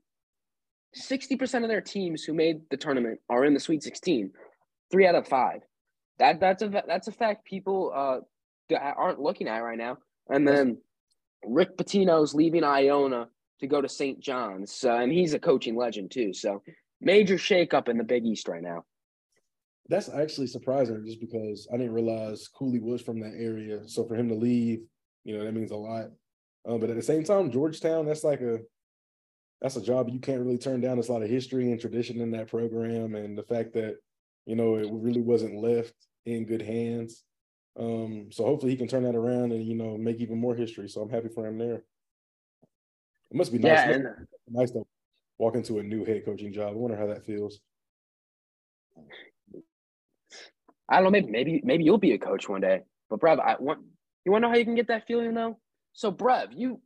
[0.97, 4.33] 60% of their teams who made the tournament are in the Sweet 16.
[4.91, 5.61] Three out of five.
[6.19, 8.21] That that's a that's a fact people uh
[8.75, 9.99] aren't looking at right now.
[10.29, 10.79] And then
[11.45, 13.29] Rick Pitino's leaving Iona
[13.61, 14.21] to go to St.
[14.21, 16.33] John's, uh, and he's a coaching legend too.
[16.33, 16.63] So
[17.01, 18.85] major shakeup in the Big East right now.
[19.89, 23.87] That's actually surprising just because I didn't realize Cooley was from that area.
[23.87, 24.81] So for him to leave,
[25.25, 26.07] you know, that means a lot.
[26.67, 28.59] Um, but at the same time, Georgetown, that's like a
[29.61, 30.97] that's a job you can't really turn down.
[30.97, 33.97] There's a lot of history and tradition in that program, and the fact that
[34.45, 35.95] you know it really wasn't left
[36.25, 37.23] in good hands.
[37.79, 40.89] Um, so hopefully he can turn that around and you know make even more history.
[40.89, 41.85] So I'm happy for him there.
[43.31, 43.71] It must be nice.
[43.71, 44.07] Yeah, and,
[44.49, 44.86] nice to
[45.39, 46.71] walk into a new head coaching job.
[46.71, 47.61] I wonder how that feels.
[50.89, 51.11] I don't know.
[51.11, 52.83] Maybe maybe maybe you'll be a coach one day.
[53.11, 53.81] But Brev, I want
[54.25, 55.59] you want to know how you can get that feeling though.
[55.93, 56.81] So Brev, you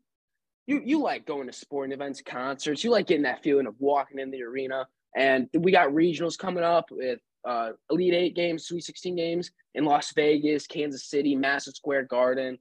[0.67, 2.83] you you like going to sporting events, concerts.
[2.83, 4.87] You like getting that feeling of walking in the arena.
[5.17, 9.85] And we got regionals coming up with uh, Elite Eight games, Sweet 16 games in
[9.85, 12.59] Las Vegas, Kansas City, Madison Square Garden.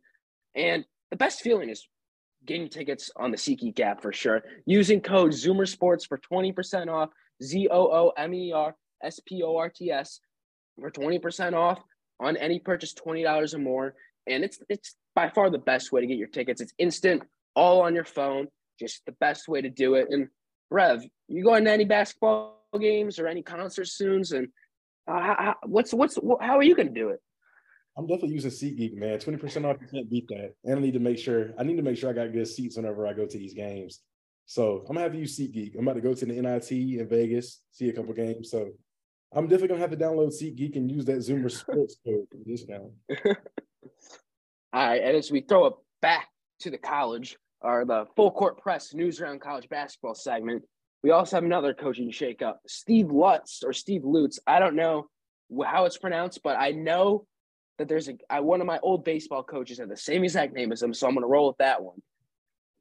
[0.56, 1.88] And the best feeling is
[2.50, 4.42] getting tickets on the SeatGeek app for sure.
[4.66, 7.10] Using code Zoomer Sports for 20% off,
[7.42, 10.20] Z O O M E R S P O R T S
[10.82, 11.80] for 20% off
[12.20, 13.94] on any purchase $20 or more.
[14.28, 16.60] And it's it's by far the best way to get your tickets.
[16.60, 17.24] It's instant,
[17.56, 18.48] all on your phone,
[18.80, 20.08] just the best way to do it.
[20.10, 20.28] And
[20.72, 24.24] Rev, you going to any basketball games or any concerts soon?
[24.32, 24.48] And
[25.08, 27.20] uh, how, what's what's how are you going to do it?
[28.00, 29.20] I'm definitely using SeatGeek, man.
[29.20, 30.54] Twenty percent off, you can't beat that.
[30.64, 32.78] And I need to make sure I need to make sure I got good seats
[32.78, 34.00] whenever I go to these games.
[34.46, 35.76] So I'm gonna have to use SeatGeek.
[35.76, 38.52] I'm about to go to the NIT in Vegas, see a couple games.
[38.52, 38.70] So
[39.36, 42.94] I'm definitely gonna have to download SeatGeek and use that Zoomer Sports code for discount.
[44.72, 46.30] All right, and as we throw it back
[46.62, 50.64] to the college or the full court press news around college basketball segment,
[51.04, 52.56] we also have another coaching shakeup.
[52.66, 55.08] Steve Lutz or Steve Lutz, I don't know
[55.66, 57.26] how it's pronounced, but I know
[57.80, 60.72] that there's a I, one of my old baseball coaches had the same exact name
[60.72, 62.02] as him, so I'm gonna roll with that one.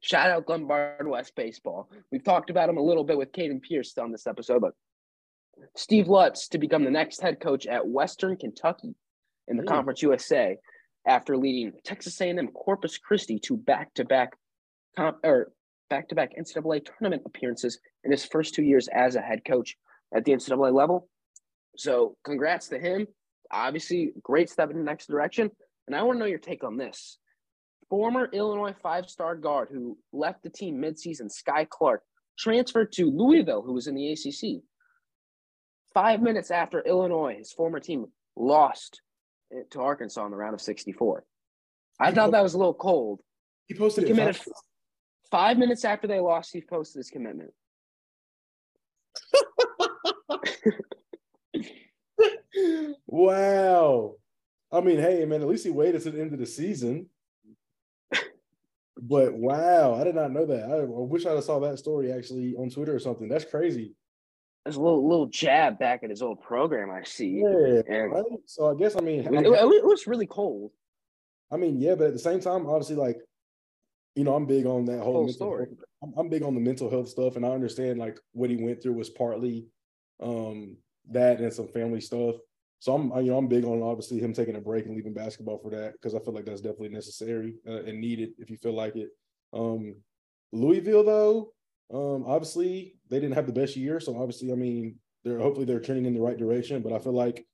[0.01, 1.89] Shout out Glenbard West Baseball.
[2.11, 4.73] We've talked about him a little bit with Caden Pierce on this episode, but
[5.75, 8.95] Steve Lutz to become the next head coach at Western Kentucky
[9.47, 9.67] in the mm.
[9.67, 10.57] Conference USA
[11.05, 14.33] after leading Texas A&M Corpus Christi to back-to-back
[14.95, 15.51] comp, or
[15.89, 19.75] back-to-back NCAA tournament appearances in his first two years as a head coach
[20.13, 21.07] at the NCAA level.
[21.77, 23.07] So, congrats to him.
[23.51, 25.51] Obviously, great step in the next direction.
[25.87, 27.17] And I want to know your take on this.
[27.89, 32.03] Former Illinois five-star guard who left the team midseason, Skyy Clark,
[32.37, 34.61] transferred to Louisville, who was in the ACC.
[35.93, 39.01] Five minutes after Illinois, his former team, lost
[39.71, 41.25] to Arkansas in the round of 64.
[41.99, 43.21] I he thought po- that was a little cold.
[43.67, 44.39] He posted he committed
[45.31, 46.51] five minutes after they lost.
[46.53, 47.51] He posted his commitment.
[53.07, 54.15] Wow.
[54.71, 57.07] I mean, hey, man, at least he waited to the end of the season.
[59.01, 60.65] But wow, I did not know that.
[60.65, 63.29] I, I wish I saw that story actually on Twitter or something.
[63.29, 63.93] That's crazy.
[64.65, 66.91] There's a little little jab back at his old program.
[66.91, 67.41] I see.
[67.41, 67.81] Yeah.
[67.87, 68.25] And right?
[68.45, 70.71] So I guess I mean, it, it, was really cold.
[71.51, 73.17] I mean, yeah, but at the same time, obviously, like
[74.15, 75.67] you know, I'm big on that whole, whole story.
[76.03, 78.83] I'm, I'm, big on the mental health stuff, and I understand like what he went
[78.83, 79.67] through was partly
[80.21, 80.75] um,
[81.09, 82.35] that and some family stuff.
[82.79, 85.57] So I'm, you know, I'm big on obviously him taking a break and leaving basketball
[85.57, 88.73] for that because I feel like that's definitely necessary uh, and needed if you feel
[88.73, 89.09] like it.
[89.53, 89.95] Um,
[90.53, 91.53] Louisville though,
[91.93, 95.81] um, obviously they didn't have the best year, so obviously, I mean, they're hopefully they're
[95.81, 96.81] trending in the right direction.
[96.81, 97.45] But I feel like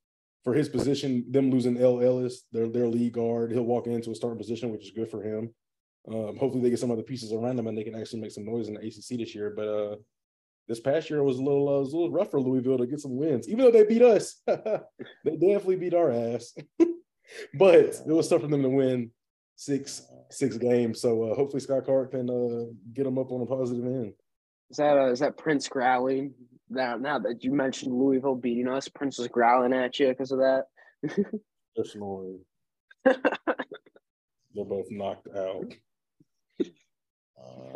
[0.43, 4.15] for his position, them losing El Ellis, their their lead guard, he'll walk into a
[4.15, 5.53] starting position, which is good for him.
[6.07, 8.45] Um, hopefully they get some other pieces around them and they can actually make some
[8.45, 9.53] noise in the ACC this year.
[9.55, 9.95] But uh,
[10.67, 12.99] this past year was a little uh, was a little rough for Louisville to get
[12.99, 14.41] some wins, even though they beat us.
[14.47, 16.55] they definitely beat our ass,
[17.53, 19.11] but it was tough for them to win
[19.55, 21.01] six six games.
[21.01, 24.13] So uh, hopefully Skyy Clark can uh, get them up on a positive end.
[24.71, 26.33] Is that uh, is that Prince growling?
[26.67, 30.39] Now, now that you mentioned Louisville beating us, Prince was growling at you because of
[30.39, 30.63] that.
[31.03, 32.39] They're snoring.
[33.03, 35.73] They're both knocked out.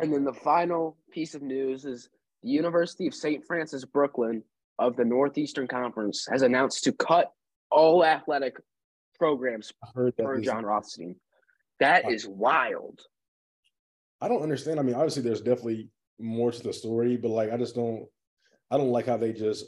[0.00, 2.08] and then the final piece of news is
[2.42, 3.44] the University of St.
[3.46, 4.42] Francis Brooklyn
[4.78, 7.30] of the Northeastern Conference has announced to cut
[7.70, 8.56] all athletic
[9.18, 11.16] programs for Jon Rothstein.
[11.78, 13.00] That is wild.
[14.20, 14.80] I don't understand.
[14.80, 15.88] I mean, obviously, there's definitely
[16.18, 18.06] more to the story, but like, I just don't.
[18.70, 19.66] I don't like how they just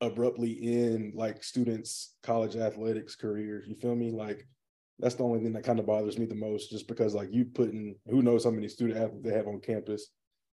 [0.00, 3.66] abruptly end like students' college athletics careers.
[3.68, 4.10] You feel me?
[4.10, 4.46] Like,
[4.98, 7.44] that's the only thing that kind of bothers me the most, just because like you
[7.44, 10.08] putting who knows how many student athletes they have on campus,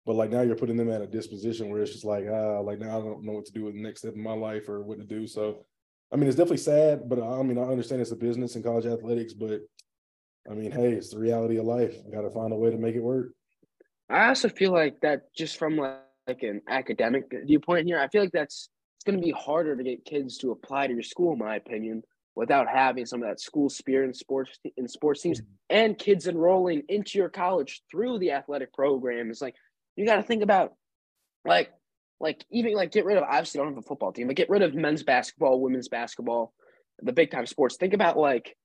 [0.05, 2.79] but like now you're putting them at a disposition where it's just like ah, like
[2.79, 4.81] now I don't know what to do with the next step in my life or
[4.81, 5.27] what to do.
[5.27, 5.65] So,
[6.11, 8.85] I mean, it's definitely sad, but I mean, I understand it's a business in college
[8.85, 9.61] athletics, but
[10.49, 11.95] I mean, hey, it's the reality of life.
[12.05, 13.33] You got to find a way to make it work.
[14.09, 18.31] I also feel like that just from like an academic viewpoint here, I feel like
[18.31, 21.39] that's it's going to be harder to get kids to apply to your school, in
[21.39, 22.03] my opinion,
[22.35, 25.53] without having some of that school spirit in sports in sports teams mm-hmm.
[25.71, 29.29] and kids enrolling into your college through the athletic program.
[29.31, 29.55] It's like
[30.01, 30.73] you got to think about
[31.45, 31.71] like
[32.19, 34.61] like even like get rid of obviously don't have a football team, but get rid
[34.61, 36.53] of men's basketball, women's basketball,
[37.01, 37.77] the big time sports.
[37.77, 38.55] Think about like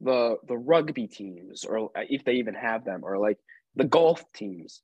[0.00, 3.38] the the rugby teams, or uh, if they even have them, or like
[3.74, 4.82] the golf teams,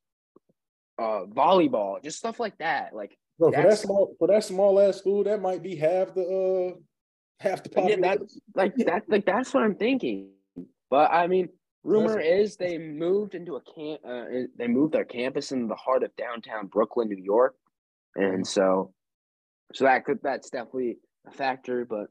[0.99, 2.95] uh, volleyball, just stuff like that.
[2.95, 6.23] Like Bro, for that small for that small ass school, that might be half the
[6.23, 6.79] uh
[7.41, 8.05] half the population.
[8.05, 10.31] Yeah, that's like that's like that's what I'm thinking.
[10.91, 11.49] But I mean,
[11.85, 14.01] rumor is they moved into a camp.
[14.07, 14.25] Uh,
[14.57, 17.55] they moved their campus in the heart of downtown Brooklyn, New York,
[18.15, 18.93] and so
[19.75, 21.85] so that could that's definitely a factor.
[21.85, 22.07] But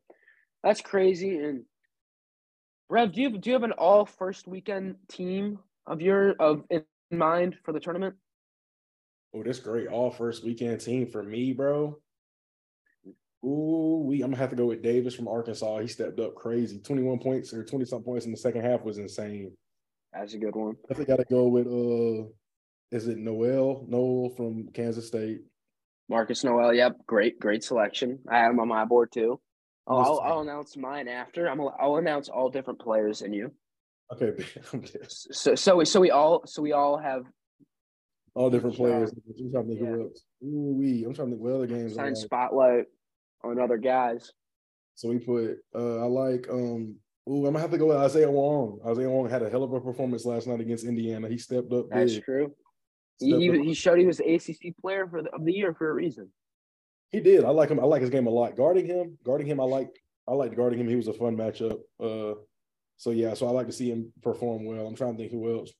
[0.64, 1.38] that's crazy.
[1.38, 1.64] And
[2.90, 6.84] Rev, do you do you have an all first weekend team of your of in
[7.12, 8.16] mind for the tournament?
[9.34, 9.88] Oh, that's great.
[9.88, 11.98] All first weekend team for me, bro.
[13.44, 15.80] Ooh, we I'm gonna have to go with Davis from Arkansas.
[15.80, 16.80] He stepped up crazy.
[16.80, 19.52] 21 points or 20 something points in the second half was insane.
[20.14, 20.76] That's a good one.
[20.90, 22.30] I think I gotta go with uh
[22.92, 25.40] is it Nowell Nowell from Kansas State?
[26.08, 28.20] Marcus Nowell, yep, great, great selection.
[28.30, 29.40] I have him on my board too.
[29.88, 31.48] Oh, I'll, I'll announce mine after.
[31.48, 33.52] I'm I'll announce all different players in you.
[34.14, 34.34] Okay.
[35.08, 37.24] so so we so we all so we all have
[38.36, 39.12] all different players.
[39.12, 39.88] I'm trying to think yeah.
[39.88, 40.26] who else.
[40.44, 41.04] Ooh, we.
[41.06, 41.96] I'm trying to think what other games.
[41.96, 42.86] Sign spotlight
[43.44, 44.32] on other guys.
[44.96, 45.58] So we put.
[45.76, 46.48] uh I like.
[46.50, 46.96] um
[47.30, 48.80] Ooh, I'm gonna have to go with Isaiah Wong.
[48.86, 51.30] Isaiah Wong had a hell of a performance last night against Indiana.
[51.30, 51.86] He stepped up.
[51.90, 52.24] That's big.
[52.24, 52.56] true.
[53.20, 55.94] He, he, showed he was the ACC player for the, of the year for a
[55.94, 56.32] reason.
[57.12, 57.46] He did.
[57.46, 57.80] I like him.
[57.80, 58.56] I like his game a lot.
[58.56, 59.60] Guarding him, guarding him.
[59.60, 59.90] I like.
[60.28, 60.88] I liked guarding him.
[60.88, 61.80] He was a fun matchup.
[62.00, 62.36] Uh,
[62.98, 63.34] so yeah.
[63.34, 64.88] So I like to see him perform well.
[64.88, 65.72] I'm trying to think who else.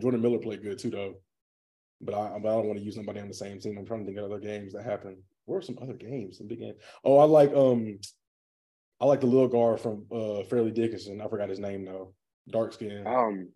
[0.00, 1.14] Jordan Miller played good too, though.
[2.00, 3.76] But I, but I don't want to use somebody on the same team.
[3.78, 5.22] I'm trying to think of other games that happen.
[5.48, 6.38] Where are some other games?
[6.38, 6.74] Big game.
[7.04, 7.98] Oh, I like um,
[9.00, 11.20] I like the little guard from uh Fairleigh Dickinson.
[11.20, 12.14] I forgot his name though.
[12.50, 13.06] Dark skin.
[13.06, 13.48] Um,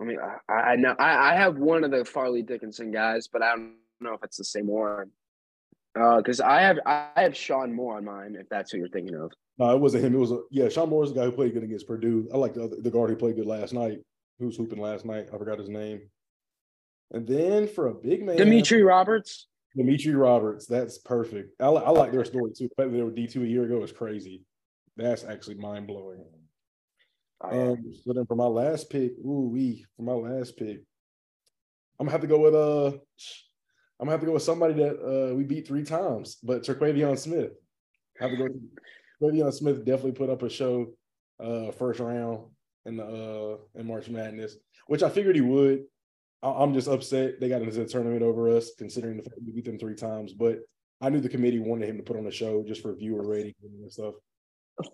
[0.00, 0.18] I mean,
[0.48, 3.74] I, I know I, I have one of the Fairleigh Dickinson guys, but I don't
[4.00, 5.10] know if it's the same one.
[5.98, 8.36] Uh, because I have I have Sean Moore on mine.
[8.38, 9.32] If that's who you're thinking of.
[9.58, 10.14] No, it wasn't him.
[10.14, 10.68] It was a, yeah.
[10.68, 12.28] Sean Moore is the guy who played good against Purdue.
[12.32, 14.00] I like the other, the guard who played good last night.
[14.38, 15.28] Who was hooping last night?
[15.32, 16.02] I forgot his name.
[17.12, 19.46] And then for a big man, Demetre Roberts.
[19.76, 21.60] Demetre Roberts, that's perfect.
[21.60, 22.68] I, I like their story too.
[22.76, 24.42] The they were D two a year ago is crazy.
[24.96, 26.24] That's actually mind blowing.
[27.42, 30.78] Um, so then for my last pick, ooh wee, for my last pick,
[31.98, 32.96] I'm gonna have to go with uh,
[33.98, 37.18] I'm gonna have to go with somebody that uh we beat three times, but Terquavion
[37.18, 37.52] Smith.
[38.20, 38.48] I have to go.
[39.20, 40.94] Terquavion Smith definitely put up a show,
[41.42, 42.46] uh, first round
[42.86, 44.56] in the uh in March Madness,
[44.86, 45.84] which I figured he would.
[46.54, 49.64] I'm just upset they got into the tournament over us, considering the fact we beat
[49.64, 50.32] them three times.
[50.32, 50.60] But
[51.00, 53.54] I knew the committee wanted him to put on a show just for viewer rating
[53.62, 54.14] and stuff.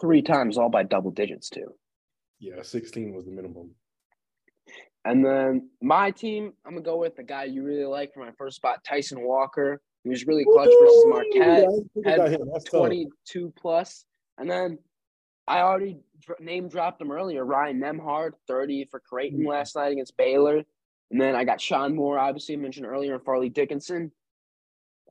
[0.01, 1.75] Three times, all by double digits too.
[2.39, 3.71] Yeah, 16 was the minimum.
[5.05, 8.31] And then my team, I'm gonna go with the guy you really like for my
[8.39, 9.81] first spot, Tyson Walker.
[10.05, 11.69] He was really clutch versus Marquette,
[12.05, 13.55] had 22 tough.
[13.61, 14.05] plus.
[14.39, 14.79] And then
[15.47, 15.99] I already
[16.41, 19.49] name dropped him earlier, Ryan Nembhard, 30 for Creighton mm-hmm.
[19.49, 20.63] last night against Baylor.
[21.13, 24.11] And then I got Sean Moore, obviously I mentioned earlier, and Fairleigh Dickinson.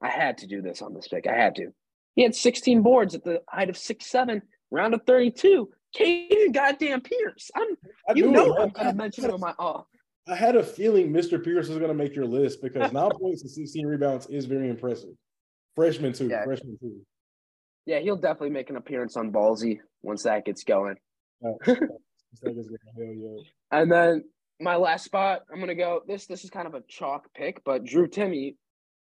[0.01, 1.27] I had to do this on this pick.
[1.27, 1.67] I had to.
[2.15, 4.41] He had 16 boards at the height of six seven,
[4.71, 5.69] round of 32.
[5.97, 7.51] Caden goddamn Pierce.
[7.55, 7.67] I'm
[8.09, 9.85] I you know I'm gonna mention him on my oh.
[10.27, 11.43] I had a feeling Mr.
[11.43, 15.11] Pierce was gonna make your list because nine points and 16 rebounds is very impressive.
[15.75, 16.45] Freshman too, yeah.
[16.45, 17.01] freshman too.
[17.85, 20.95] Yeah, he'll definitely make an appearance on Ballsy once that gets going.
[23.71, 24.23] and then
[24.62, 26.01] my last spot, I'm gonna go.
[26.07, 28.55] This this is kind of a chalk pick, but Drew Timme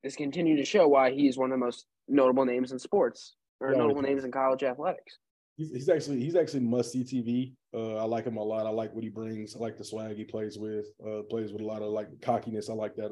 [0.04, 3.72] is continuing to show why he's one of the most notable names in sports or
[3.72, 5.18] yeah, notable names in college athletics.
[5.56, 7.52] He's, he's actually he's actually must see TV.
[7.74, 8.66] Uh, I like him a lot.
[8.66, 9.56] I like what he brings.
[9.56, 10.86] I like the swag he plays with.
[11.04, 12.70] Uh, plays with a lot of like cockiness.
[12.70, 13.10] I like that.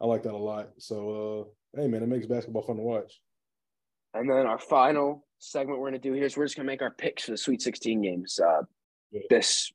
[0.00, 0.70] I like that a lot.
[0.78, 3.20] So uh, hey man, it makes basketball fun to watch.
[4.14, 6.92] And then our final segment we're gonna do here is we're just gonna make our
[6.92, 8.38] picks for the Sweet 16 games.
[8.38, 8.62] Uh,
[9.10, 9.22] yeah.
[9.28, 9.72] This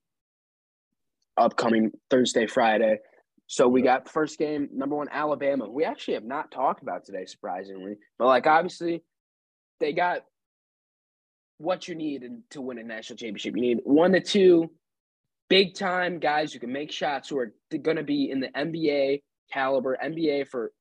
[1.38, 3.00] upcoming Thursday, Friday.
[3.48, 5.70] So we got first game, number one, Alabama.
[5.70, 7.96] We actually have not talked about today, surprisingly.
[8.20, 9.04] But like obviously,
[9.80, 10.22] they got
[11.58, 13.56] what you need to win a national championship.
[13.56, 14.70] You need one to two
[15.50, 19.22] big time guys who can make shots who are going to be in the NBA
[19.52, 20.72] caliber, NBA for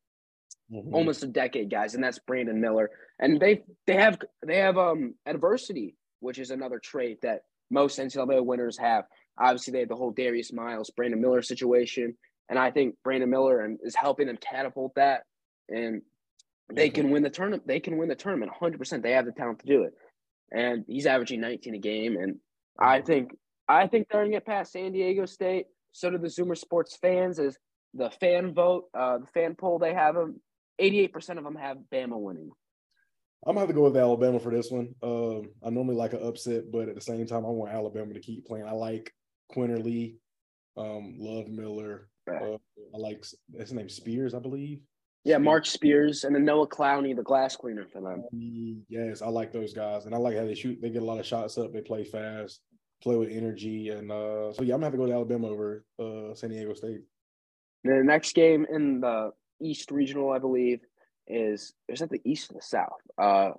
[0.72, 0.94] mm-hmm.
[0.94, 2.90] almost a decade, guys, and that's Brandon Miller.
[3.18, 8.44] And they they have they have um adversity, which is another trait that most NCAA
[8.44, 9.04] winners have.
[9.38, 12.16] Obviously, they had the whole Darius Miles, Brandon Miller situation,
[12.48, 15.22] and I think Brandon Miller and is helping them catapult that,
[15.68, 16.02] and
[16.72, 17.66] they can win the tournament.
[17.66, 18.78] They can win the tournament 100.
[18.78, 19.92] percent They have the talent to do it,
[20.50, 22.36] and he's averaging 19 a game, and
[22.78, 23.32] I think
[23.68, 25.66] I think they're gonna get past San Diego State.
[25.92, 27.56] So do the Zoomer Sports fans, as
[27.94, 30.40] the fan vote, uh, the fan poll, they have them.
[30.78, 32.50] Eighty-eight percent of them have Bama winning.
[33.46, 34.94] I'm gonna have to go with Alabama for this one.
[35.02, 38.20] Um, I normally like an upset, but at the same time, I want Alabama to
[38.20, 38.66] keep playing.
[38.66, 39.12] I like
[39.54, 40.16] Quinerly,
[40.76, 42.08] um, Love Miller.
[42.28, 42.56] Uh,
[42.94, 43.24] I like
[43.56, 44.80] his name Spears, I believe.
[45.24, 48.24] Yeah, Mark Spears and then Noah Clowney, the glass cleaner for them.
[48.88, 50.80] Yes, I like those guys, and I like how they shoot.
[50.80, 51.72] They get a lot of shots up.
[51.72, 52.60] They play fast,
[53.02, 55.84] play with energy, and uh, so yeah, I'm gonna have to go to Alabama over
[55.98, 57.00] uh, San Diego State.
[57.82, 60.80] The next game in the East Regional, I believe,
[61.26, 63.00] is is that the East or the South?
[63.18, 63.50] Uh,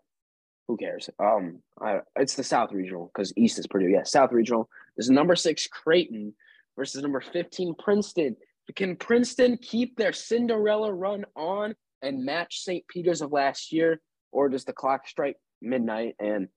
[0.69, 1.09] who cares?
[1.19, 3.89] Um, I, it's the South Regional because East is Purdue.
[3.89, 6.33] Yeah, South Regional is number six Creighton
[6.75, 8.35] versus number fifteen Princeton.
[8.75, 12.85] Can Princeton keep their Cinderella run on and match St.
[12.87, 16.49] Peter's of last year, or does the clock strike midnight and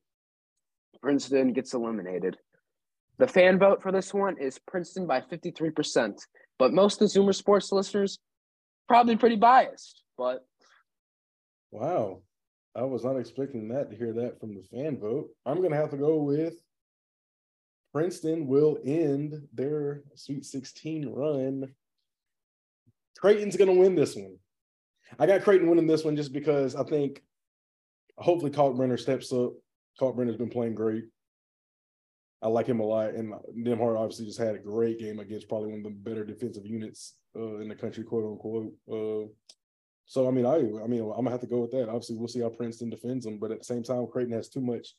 [1.01, 2.37] Princeton gets eliminated?
[3.19, 6.19] The fan vote for this one is Princeton by 53%,
[6.59, 8.19] but most of the Zoomer Sports listeners
[8.89, 10.03] probably pretty biased.
[10.17, 10.45] But
[11.71, 12.23] wow,
[12.75, 15.29] I was not expecting that to hear that from the fan vote.
[15.45, 16.55] I'm gonna have to go with
[17.93, 21.75] Princeton will end their Sweet 16 run
[23.21, 24.39] Creighton's going to win this one.
[25.19, 27.23] I got Creighton winning this one just because I think
[28.17, 29.53] hopefully Kalkbrenner steps up.
[30.01, 31.05] Kalkbrenner's been playing great.
[32.43, 33.11] I like him a lot.
[33.11, 36.65] And Nembhard obviously just had a great game against probably one of the better defensive
[36.65, 38.73] units uh, in the country, quote unquote.
[38.91, 39.29] Uh,
[40.07, 41.89] so I mean, I I mean, I'm gonna have to go with that.
[41.89, 44.63] Obviously, we'll see how Princeton defends them, but at the same time, Creighton has too
[44.63, 44.95] much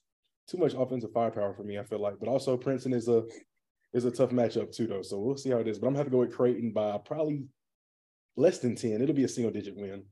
[0.51, 1.79] too much offensive firepower for me.
[1.79, 3.23] I feel like, but also Princeton is a
[3.93, 5.01] is a tough matchup too, though.
[5.01, 5.79] So we'll see how it is.
[5.79, 7.45] But I'm gonna have to go with Creighton by probably
[8.35, 9.01] less than 10.
[9.01, 10.03] It'll be a single digit win.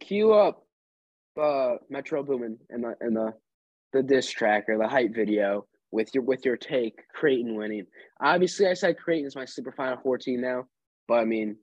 [0.00, 0.64] Cue, up
[1.40, 3.34] uh, Metro Boomin and the and the
[3.92, 7.86] the diss track or the hype video with your with your take Creighton winning.
[8.20, 10.64] Obviously, I said Creighton is my super final 14 now,
[11.06, 11.56] but I mean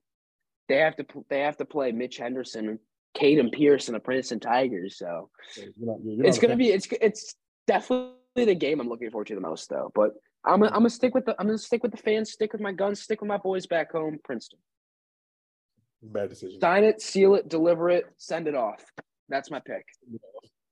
[0.68, 2.80] they have to they have to play Mitch Henderson
[3.16, 4.98] Caden Pierce and the Princeton Tigers.
[4.98, 7.36] So you're not, you're it's gonna be it's it's
[7.68, 9.92] definitely the game I'm looking forward to the most though.
[9.96, 10.12] But
[10.44, 12.62] I'm gonna, I'm gonna stick with the I'm gonna stick with the fans, stick with
[12.62, 14.60] my guns, stick with my boys back home, Princeton.
[16.02, 16.60] Bad decision.
[16.60, 18.84] Sign it, seal it, deliver it, send it off.
[19.30, 19.86] That's my pick.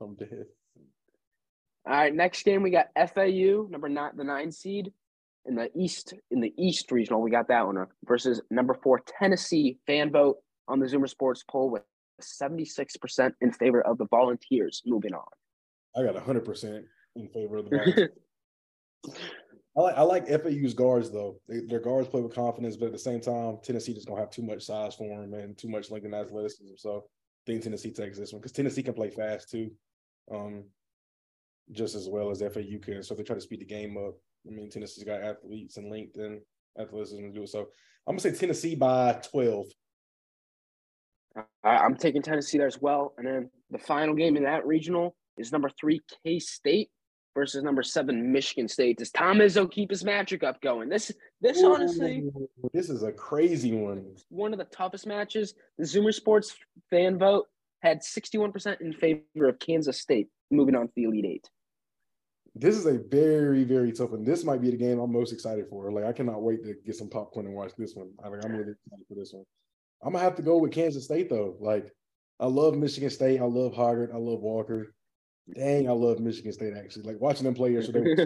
[0.01, 0.45] I'm dead.
[1.85, 4.93] All right, next game we got FAU, number nine, the nine seed
[5.45, 7.21] in the East in the East regional.
[7.21, 9.79] We got that one uh, versus number four Tennessee.
[9.87, 10.37] Fan vote
[10.67, 11.83] on the Zoomer Sports poll with
[12.21, 14.81] seventy six percent in favor of the Volunteers.
[14.85, 15.23] Moving on.
[15.95, 16.85] I got hundred percent
[17.15, 18.09] in favor of the Volunteers.
[19.75, 21.39] I like I like FAU's guards though.
[21.47, 24.29] They, their guards play with confidence, but at the same time, Tennessee just gonna have
[24.29, 26.75] too much size for them and too much length and athleticism.
[26.77, 29.71] So I think Tennessee takes this one because Tennessee can play fast too,
[30.31, 30.65] um,
[31.71, 33.01] just as well as FAU can.
[33.01, 34.13] So if they try to speed the game up,
[34.47, 36.41] I mean Tennessee's got athletes and length and
[36.79, 37.49] athleticism to do it.
[37.49, 37.67] So
[38.05, 39.65] I'm gonna say Tennessee by 12.
[41.63, 43.13] I'm taking Tennessee there as well.
[43.17, 46.89] And then the final game in that regional is number three K State
[47.35, 48.99] versus number seven Michigan State.
[48.99, 50.89] Does Tom Izzo keep his magic up going?
[50.89, 51.11] This
[51.41, 52.23] this Ooh, honestly
[52.73, 54.05] this is a crazy one.
[54.29, 55.55] One of the toughest matches.
[55.77, 56.55] The Zoomer Sports
[56.89, 57.47] fan vote
[57.81, 61.49] had 61% in favor of Kansas State moving on to the Elite Eight.
[62.55, 64.23] This is a very, very tough one.
[64.23, 65.91] This might be the game I'm most excited for.
[65.91, 68.11] Like I cannot wait to get some popcorn and watch this one.
[68.23, 69.43] I mean, I'm really excited for this one.
[70.03, 71.55] I'm gonna have to go with Kansas State though.
[71.59, 71.91] Like
[72.39, 73.39] I love Michigan State.
[73.39, 74.13] I love Hoggard.
[74.13, 74.93] I love Walker
[75.51, 77.03] dang, I love Michigan State actually.
[77.03, 78.25] Like watching them play yesterday,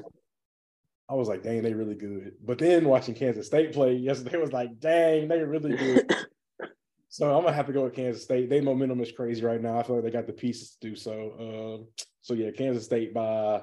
[1.09, 2.33] I was like, dang, they really good.
[2.43, 6.15] But then watching Kansas State play yesterday was like, dang, they really good.
[7.09, 8.49] so I'm gonna have to go with Kansas State.
[8.49, 9.79] Their momentum is crazy right now.
[9.79, 11.33] I feel like they got the pieces to do so.
[11.39, 13.61] Um, so yeah, Kansas State by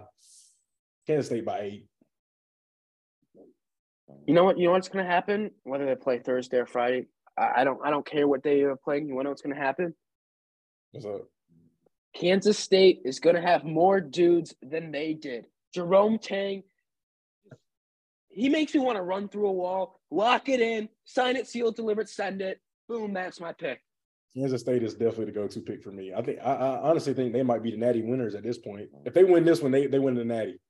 [1.06, 1.86] Kansas State by eight.
[4.26, 4.58] You know what?
[4.58, 5.50] You know what's gonna happen?
[5.64, 7.80] Whether they play Thursday or Friday, I, don't.
[7.84, 9.08] I don't care what they are playing.
[9.08, 9.94] You know what's gonna happen?
[10.92, 11.22] What's up?
[12.14, 15.46] Kansas State is going to have more dudes than they did.
[15.74, 16.62] Jerome Tang,
[18.28, 21.68] he makes me want to run through a wall, lock it in, sign it, seal
[21.68, 22.60] it, deliver it, send it.
[22.88, 23.80] Boom, that's my pick.
[24.36, 26.12] Kansas State is definitely the go-to pick for me.
[26.12, 28.88] I think I, I, honestly think they might be the Natty winners at this point.
[29.04, 30.60] If they win this one, they they win the Natty.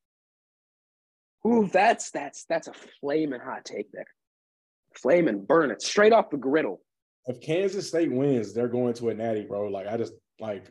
[1.47, 4.07] Ooh, that's that's that's a flaming hot take there.
[5.01, 6.81] Flame and burn it straight off the griddle.
[7.27, 9.69] If Kansas State wins, they're going to a Natty, bro.
[9.69, 10.71] Like I just like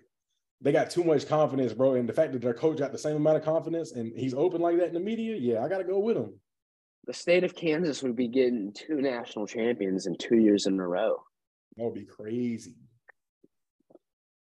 [0.61, 1.95] they got too much confidence, bro.
[1.95, 4.61] And the fact that their coach got the same amount of confidence and he's open
[4.61, 6.33] like that in the media, yeah, I got to go with him.
[7.05, 10.87] The state of Kansas would be getting two national champions in two years in a
[10.87, 11.21] row.
[11.75, 12.75] That would be crazy.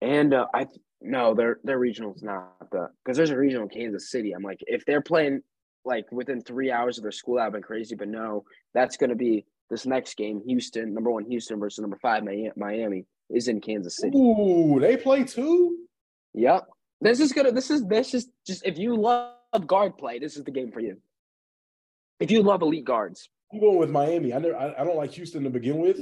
[0.01, 0.67] And uh, I
[1.01, 4.33] no, their their regional's not the because there's a regional in Kansas City.
[4.33, 5.43] I'm like, if they're playing
[5.85, 7.95] like within three hours of their school, I've been crazy.
[7.95, 11.99] But no, that's going to be this next game, Houston, number one Houston versus number
[12.01, 12.25] five
[12.57, 14.17] Miami, is in Kansas City.
[14.17, 15.77] Ooh, they play too.
[16.35, 16.67] Yep.
[17.01, 17.53] This is gonna.
[17.53, 19.35] This is this is just if you love
[19.67, 20.97] guard play, this is the game for you.
[22.21, 24.35] If you love elite guards, I'm going with Miami.
[24.35, 26.01] I never, I, I don't like Houston to begin with.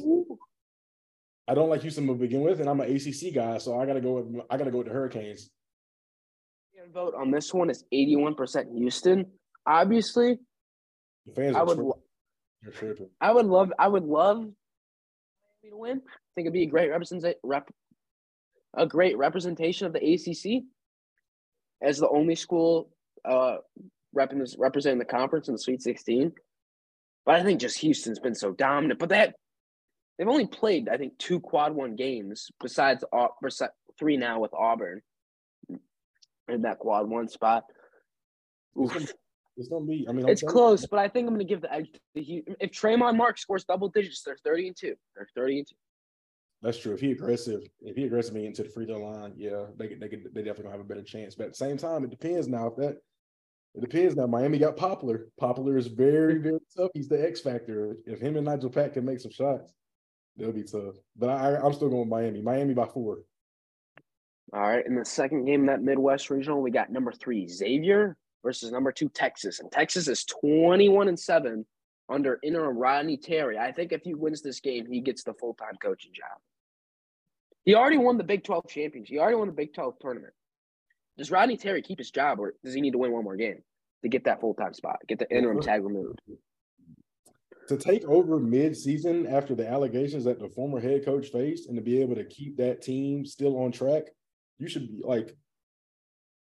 [1.49, 4.01] I don't like Houston to begin with, and I'm an ACC guy, so I gotta
[4.01, 5.51] go with I gotta go with the Hurricanes.
[6.95, 9.27] Vote on this one is 81% Houston.
[9.67, 10.39] Obviously,
[11.27, 11.79] the fans I would.
[13.21, 13.73] I would love.
[13.79, 16.03] I would love Miami to win.
[16.05, 17.71] I think it'd be a great represent rep,
[18.75, 20.65] a great representation of the ACC
[21.83, 22.91] as the only school
[23.25, 23.57] uh,
[24.13, 26.33] rep- representing the conference in the Sweet 16.
[27.25, 29.01] But I think just Houston's been so dominant.
[29.01, 29.35] But that
[30.19, 33.05] they've only played, I think, two quad one games besides
[33.99, 35.03] three now with Auburn
[36.49, 37.65] in that quad one spot.
[38.81, 39.13] Oof.
[39.57, 40.07] It's gonna be.
[40.09, 40.89] I mean, it's close, you.
[40.91, 42.01] but I think I'm gonna give the edge to
[42.61, 44.95] If Tramon Mark scores double digits, they're 30 and two.
[45.15, 45.77] They're 30 and two.
[46.63, 46.93] That's true.
[46.93, 50.09] If he aggressive, if he aggressive me into the free throw line, yeah, they they
[50.09, 51.35] they definitely gonna have a better chance.
[51.35, 52.67] But at the same time, it depends now.
[52.67, 52.99] If that
[53.77, 54.27] it depends now.
[54.27, 55.29] Miami got Poplar.
[55.39, 56.91] Poplar is very, very tough.
[56.95, 57.97] He's the X factor.
[58.07, 59.75] If him and Nigel Pack can make some shots,
[60.37, 60.95] they'll be tough.
[61.15, 62.41] But I, I'm still going Miami.
[62.41, 63.19] Miami by four.
[64.55, 64.85] All right.
[64.87, 68.17] In the second game, that Midwest regional, we got number three Xavier
[68.47, 71.67] versus number two Texas, and Texas is 21 and seven
[72.09, 73.59] under interim Rodney Terry.
[73.59, 76.39] I think if he wins this game, he gets the full time coaching job.
[77.65, 79.13] He already won the Big 12 championship.
[79.13, 80.33] He already won the Big 12 tournament.
[81.19, 83.65] Does Rodney Terry keep his job, or does he need to win one more game
[84.03, 86.21] to get that full time spot, get the interim tag removed?
[87.69, 91.83] To take over mid-season after the allegations that the former head coach faced, and to
[91.83, 94.05] be able to keep that team still on track,
[94.59, 95.37] you should be like,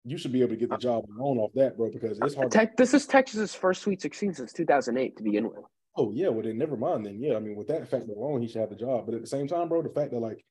[0.10, 2.36] you should be able to get the uh, job alone off that, bro, because it's
[2.36, 2.52] hard.
[2.52, 5.64] Tech, this is Texas's first Sweet 16 since 2008 to begin with.
[5.96, 7.06] Oh yeah, well then never mind.
[7.06, 9.06] Then yeah, I mean with that fact alone, he should have the job.
[9.06, 10.44] But at the same time, bro, the fact that like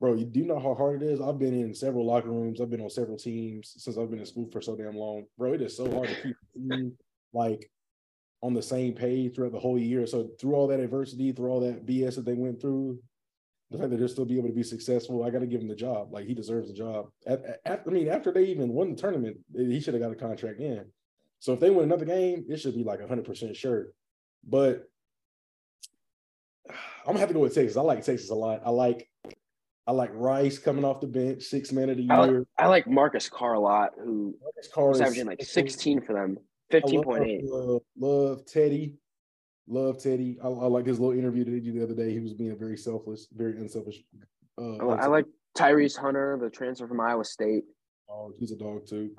[0.00, 1.20] bro, you do know how hard it is.
[1.20, 2.60] I've been in several locker rooms.
[2.60, 5.54] I've been on several teams since I've been in school for so damn long, bro.
[5.54, 6.92] It is so hard to keep
[7.32, 7.70] like
[8.42, 10.06] on the same page throughout the whole year.
[10.06, 13.00] So through all that adversity, through all that BS that they went through,
[13.70, 15.68] the fact that they'll still be able to be successful, I got to give him
[15.68, 16.12] the job.
[16.12, 17.10] Like he deserves the job.
[17.26, 20.12] At, at, I mean, after they even won the tournament, eh, he should have got
[20.12, 20.86] a contract in.
[21.40, 23.88] So if they win another game, it should be like hundred percent sure.
[24.46, 24.88] But
[26.70, 27.76] I'm gonna have to go with Texas.
[27.76, 28.62] I like Texas a lot.
[28.64, 29.08] I like
[29.86, 32.12] I like Rice coming off the bench, six man of the year.
[32.12, 36.02] I like, I like Marcus Carr a lot, who Marcus Carr was averaging like 16
[36.02, 36.36] for them,
[36.70, 37.40] 15.8.
[37.44, 38.96] Love, uh, love, Teddy.
[39.68, 40.38] Love Teddy.
[40.42, 42.12] I, I, like his little interview that he did the other day.
[42.12, 44.02] He was being very selfless, very unselfish.
[44.56, 47.64] Uh, I like Tyrese Hunter, the transfer from Iowa State.
[48.10, 49.10] Oh, he's a dog too.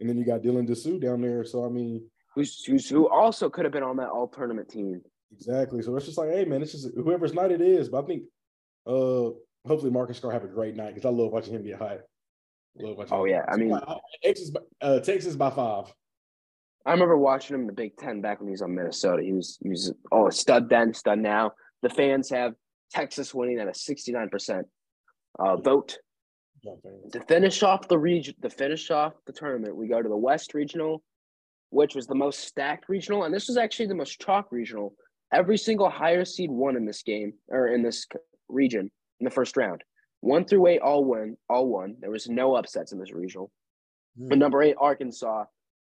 [0.00, 1.44] And then you got Dylan Disu down there.
[1.44, 5.02] So I mean, who's, who's who also could have been on that all tournament team.
[5.32, 5.82] Exactly.
[5.82, 7.88] So it's just like, hey man, it's just whoever's night it is.
[7.88, 8.22] But I think
[8.86, 9.30] uh
[9.66, 11.98] hopefully Marcus Carr have a great night because I love watching him get hot.
[13.10, 13.76] oh yeah, I mean
[14.22, 15.92] Texas, uh, Texas by five.
[16.86, 19.22] I remember watching him in the Big Ten back when he was on Minnesota.
[19.22, 21.52] He was he was oh a stud then, stud now.
[21.82, 22.54] The fans have
[22.90, 24.66] Texas winning at a sixty nine percent
[25.38, 25.98] uh, vote.
[27.12, 30.54] To finish off the region, to finish off the tournament, we go to the West
[30.54, 31.02] Regional,
[31.70, 34.94] which was the most stacked regional, and this was actually the most chalk regional.
[35.32, 38.06] Every single higher seed won in this game or in this
[38.48, 39.82] region in the first round.
[40.20, 41.96] One through eight all won, all won.
[42.00, 43.52] There was no upsets in this regional.
[44.20, 44.30] Mm.
[44.30, 45.44] But number eight, Arkansas,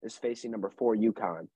[0.02, 1.48] is facing number four, UConn.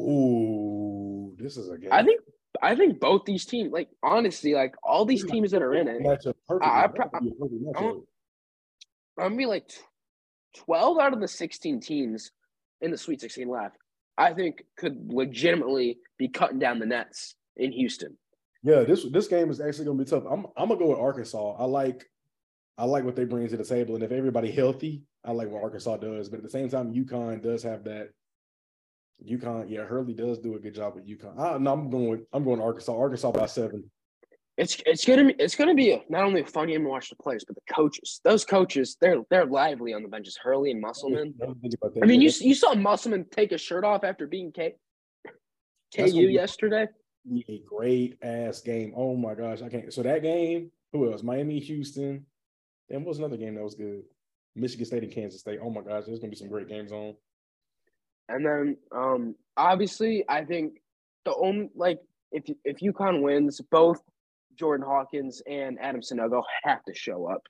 [0.00, 1.90] Ooh, this is a game.
[1.92, 2.20] I think
[2.62, 6.02] I think both these teams, like honestly, like all these teams that are in it,
[6.04, 6.70] that's a perfect.
[6.70, 7.32] I, I, I'm,
[7.76, 8.02] I'm
[9.18, 9.70] gonna be like
[10.56, 12.30] twelve out of the sixteen teams
[12.80, 13.76] in the Sweet Sixteen left.
[14.18, 18.16] I think could legitimately be cutting down the nets in Houston.
[18.62, 20.24] Yeah, this this game is actually gonna be tough.
[20.30, 21.56] I'm I'm gonna go with Arkansas.
[21.58, 22.04] I like
[22.78, 25.62] I like what they bring to the table, and if everybody healthy, I like what
[25.62, 26.28] Arkansas does.
[26.28, 28.10] But at the same time, UConn does have that.
[29.24, 31.38] UConn, yeah, Hurley does do a good job with UConn.
[31.38, 32.96] I, no, I'm going with I'm going Arkansas.
[32.96, 33.84] Arkansas by seven.
[34.58, 37.08] It's it's gonna be it's gonna be a, not only a fun game to watch
[37.08, 38.20] the players, but the coaches.
[38.24, 40.38] Those coaches, they're they're lively on the benches.
[40.42, 41.34] Hurley and Musselman.
[42.02, 44.74] I mean, you you saw Musselman take a shirt off after beating K,
[45.96, 46.88] KU yesterday
[47.48, 48.92] a great ass game.
[48.96, 49.92] Oh my gosh, I can't.
[49.92, 51.22] So that game, who else?
[51.22, 52.26] Miami, Houston.
[52.88, 54.02] Then what was another game that was good?
[54.54, 55.58] Michigan State and Kansas State.
[55.62, 57.14] Oh my gosh, there's gonna be some great games on.
[58.28, 60.74] And then, um, obviously, I think
[61.24, 61.98] the only like
[62.30, 64.00] if if UConn wins, both
[64.58, 67.42] Jordan Hawkins and Adama Sanogo have to show up.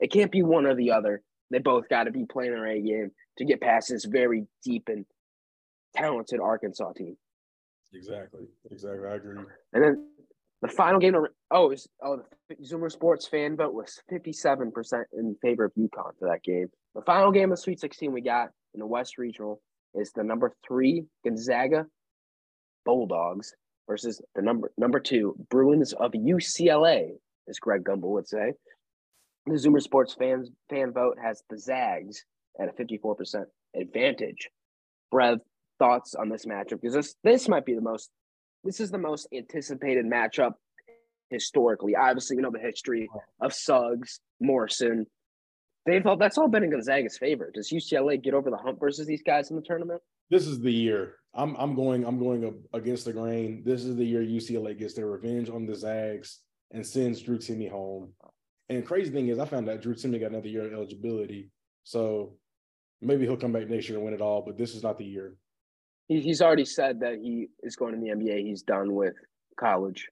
[0.00, 1.22] It can't be one or the other.
[1.50, 4.88] They both got to be playing their A game to get past this very deep
[4.88, 5.04] and
[5.94, 7.16] talented Arkansas team.
[7.92, 8.46] Exactly.
[8.70, 9.08] Exactly.
[9.08, 9.36] I agree.
[9.72, 10.08] And then
[10.62, 11.14] the final game,
[11.50, 16.28] oh, was, oh, the Zoomer Sports fan vote was 57% in favor of UConn for
[16.28, 16.68] that game.
[16.94, 19.62] The final game of Sweet 16 we got in the West Regional
[19.94, 21.86] is the number three Gonzaga
[22.84, 23.54] Bulldogs
[23.88, 27.10] versus the number number two Bruins of UCLA,
[27.48, 28.52] as Greg Gumbel would say.
[29.46, 32.24] The Zoomer Sports fans fan vote has the Zags
[32.60, 33.44] at a 54%
[33.74, 34.48] advantage.
[35.12, 35.40] Brev,
[35.78, 36.80] thoughts on this matchup?
[36.80, 38.10] Because this this might be the most
[38.64, 40.54] this is the most anticipated matchup
[41.30, 41.96] historically.
[41.96, 43.08] Obviously, we know the history
[43.40, 45.06] of Suggs, Morrison.
[45.86, 47.50] They've all that's all been in Gonzaga's favor.
[47.52, 50.02] Does UCLA get over the hump versus these guys in the tournament?
[50.28, 51.16] This is the year.
[51.34, 53.62] I'm I'm going I'm going against the grain.
[53.64, 56.40] This is the year UCLA gets their revenge on the Zags
[56.72, 58.12] and sends Drew Timme home.
[58.68, 61.50] And crazy thing is, I found out Drew Timme got another year of eligibility,
[61.82, 62.36] so
[63.00, 64.42] maybe he'll come back next year and win it all.
[64.42, 65.34] But this is not the year
[66.10, 68.44] he, he's already said that he is going to the NBA.
[68.44, 69.14] He's done with
[69.58, 70.08] college.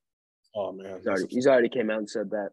[0.55, 2.51] Oh man, he's already, he's already came out and said that.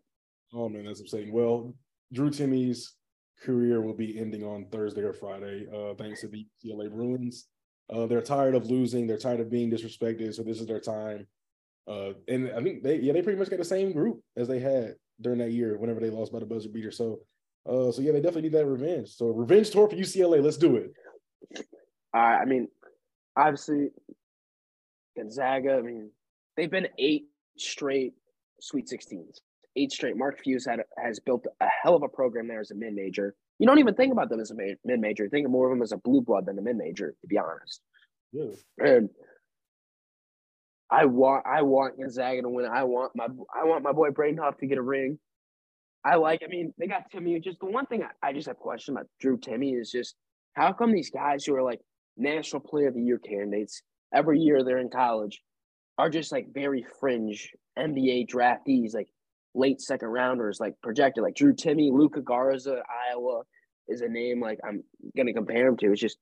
[0.52, 1.32] Oh man, that's upsetting.
[1.32, 1.76] Well,
[2.12, 2.96] Drew Timme's
[3.44, 7.46] career will be ending on Thursday or Friday, uh, thanks to the UCLA Bruins.
[7.94, 9.06] Uh, they're tired of losing.
[9.06, 10.34] They're tired of being disrespected.
[10.34, 11.28] So this is their time.
[11.88, 14.60] Uh, and I think they, yeah, they pretty much got the same group as they
[14.60, 16.90] had during that year whenever they lost by the buzzer beater.
[16.90, 17.20] So,
[17.70, 19.10] uh, so yeah, they definitely need that revenge.
[19.10, 20.42] So revenge tour for UCLA.
[20.42, 20.94] Let's do it.
[22.16, 22.70] I mean,
[23.36, 23.90] obviously
[25.18, 25.76] Gonzaga.
[25.78, 26.12] I mean,
[26.58, 27.28] they've been eight
[27.58, 28.14] straight
[28.62, 29.40] Sweet 16s,
[29.76, 30.18] eight straight.
[30.18, 33.36] Mark Few had has built a hell of a program there as a mid major.
[33.60, 35.30] You don't even think about them as a mid major.
[35.30, 37.82] Think more of them as a blue blood than a mid major, to be honest.
[38.32, 38.52] Yeah.
[38.80, 39.10] And
[40.90, 42.66] I want I want Gonzaga to win.
[42.66, 45.20] I want my I want my boy Bradenhoff to get a ring.
[46.04, 46.42] I like.
[46.44, 47.44] I mean, they got Timme.
[47.44, 50.16] Just the one thing I, I just have a question about Drew Timme is just
[50.54, 51.82] how come these guys who are like
[52.18, 53.82] National Player of the Year candidates
[54.14, 55.42] every year they're in college
[55.98, 59.08] are just like very fringe NBA draftees, like
[59.54, 63.44] late second rounders, like projected, like Drew Timme, Luka Garza, Iowa
[63.88, 64.84] is a name like I'm
[65.16, 65.92] gonna compare him to.
[65.92, 66.18] It's just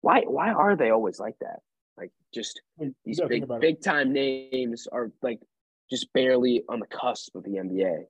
[0.00, 1.60] why why are they always like that?
[1.96, 2.60] Like just
[3.04, 5.40] these big big time names are like
[5.90, 8.04] just barely on the cusp of the NBA.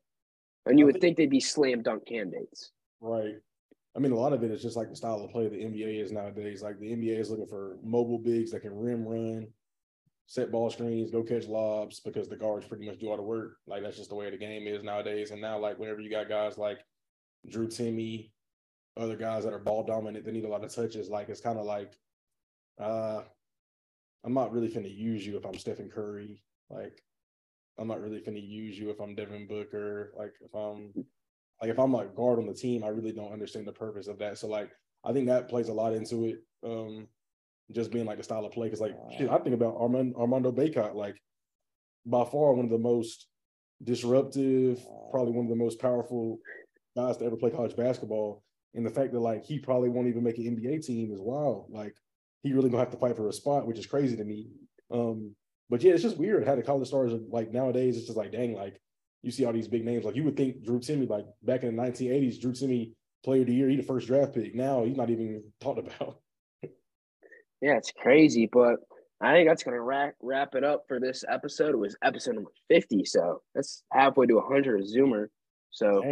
[0.67, 2.71] And you would think they'd be slam dunk candidates.
[3.01, 3.35] Right.
[3.97, 6.03] I mean, a lot of it is just like the style of play the NBA
[6.03, 6.63] is nowadays.
[6.63, 9.47] Like the NBA is looking for mobile bigs that can rim run,
[10.27, 13.57] set ball screens, go catch lobs because the guards pretty much do all the work.
[13.67, 15.31] Like that's just the way the game is nowadays.
[15.31, 16.81] And now, like whenever you got guys like
[17.49, 18.31] Drew Timme,
[18.97, 21.09] other guys that are ball dominant, they need a lot of touches.
[21.09, 21.93] Like it's kind of like,
[22.81, 23.23] uh,
[24.25, 26.43] I'm not really finna use you if I'm Stephen Curry.
[26.69, 27.01] Like
[27.79, 30.13] I'm not really finna use you if I'm Devin Booker.
[30.17, 30.93] Like if I'm
[31.65, 34.19] like if I'm like guard on the team, I really don't understand the purpose of
[34.19, 34.37] that.
[34.37, 34.71] So like
[35.03, 36.43] I think that plays a lot into it.
[36.63, 37.09] Um,
[37.73, 38.69] just being like the style of play.
[38.69, 41.17] Cause like shit, I think about Armand, Armando Bacot, like
[42.05, 43.29] by far one of the most
[43.83, 44.79] disruptive,
[45.11, 46.39] probably one of the most powerful
[46.95, 48.43] guys to ever play college basketball.
[48.75, 51.69] And the fact that like he probably won't even make an NBA team is wild.
[51.71, 51.95] Like
[52.43, 54.49] he really gonna have to fight for a spot, which is crazy to me.
[54.91, 55.35] Um,
[55.71, 57.97] but yeah, it's just weird how the college stars are like nowadays.
[57.97, 58.79] It's just like dang, like
[59.25, 60.05] you see all these big names.
[60.05, 62.93] Like you would think Drew Timme, like back in the 1980s, Drew Timme
[63.25, 64.55] player of the year, he the first draft pick.
[64.55, 66.19] Now he's not even talked about.
[66.63, 68.77] yeah, it's crazy, but
[69.21, 71.71] I think that's gonna wrap wrap it up for this episode.
[71.71, 75.27] It was episode number 50, so that's halfway to 100 of Zoomer.
[75.71, 76.03] So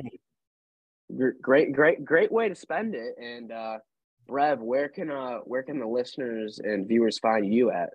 [1.40, 3.14] great, great, great way to spend it.
[3.18, 3.78] And uh
[4.28, 7.90] Brev, where can uh where can the listeners and viewers find you at?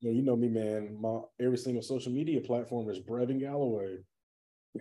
[0.00, 0.96] Yeah, you know me, man.
[1.00, 3.98] My every single social media platform is Brevin Galloway.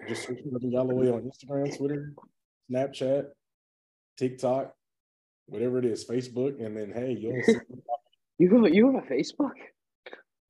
[0.08, 2.14] Just search Brevin Galloway on Instagram, Twitter,
[2.72, 3.26] Snapchat,
[4.18, 4.74] TikTok,
[5.46, 7.56] whatever it is, Facebook, and then hey, you'll see.
[8.40, 9.52] you have a, you have a Facebook?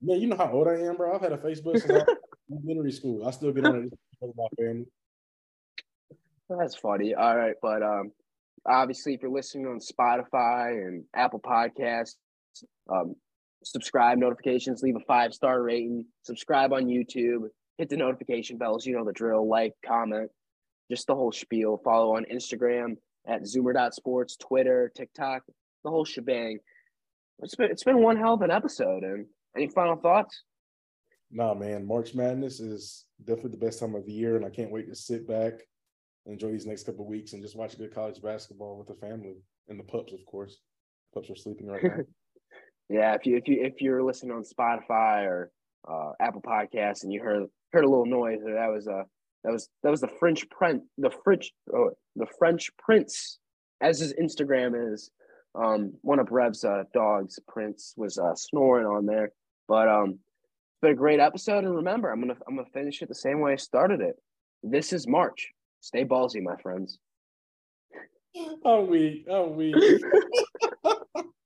[0.02, 1.16] Yeah, you know how old I am, bro.
[1.16, 2.04] I've had a Facebook since
[2.52, 3.26] elementary school.
[3.26, 4.86] I still get on it with my family.
[6.50, 7.14] That's funny.
[7.16, 8.12] All right, but um,
[8.66, 12.16] obviously, if you're listening on Spotify and Apple Podcasts,
[12.92, 13.16] um,
[13.64, 18.86] subscribe, notifications, leave a five star rating, subscribe on YouTube, hit the notification bells.
[18.86, 19.48] You know the drill.
[19.48, 20.30] Like, comment,
[20.92, 21.80] just the whole spiel.
[21.84, 22.98] Follow on Instagram
[23.28, 25.44] at Zoomer.sports, Twitter, TikTok,
[25.84, 26.60] the whole shebang.
[27.40, 29.04] It's been it's been one hell of an episode.
[29.04, 29.26] And
[29.56, 30.44] any final thoughts?
[31.32, 31.86] Nah, man.
[31.86, 34.96] March Madness is definitely the best time of the year, and I can't wait to
[34.96, 35.54] sit back,
[36.26, 39.38] and enjoy these next couple weeks, and just watch good college basketball with the family
[39.68, 40.60] and the pups, of course.
[41.14, 41.98] Pups are sleeping right now.
[42.90, 45.52] yeah, if you if you if you're listening on Spotify or
[45.90, 48.40] uh, Apple Podcasts and you heard heard a little noise.
[48.46, 49.04] That was a uh,
[49.44, 53.40] that was that was the French print the French oh, the French Prince,
[53.82, 55.10] as his Instagram is.
[55.56, 59.32] Um, one of Rev's uh, dogs, Prince, was uh, snoring on there.
[59.68, 63.02] But But um, it's been a great episode, and remember, I'm gonna I'm gonna finish
[63.02, 64.16] it the same way I started it.
[64.64, 65.50] This is March.
[65.82, 66.98] Stay ballsy, my friends.
[68.66, 69.74] Oh, we, oh, we.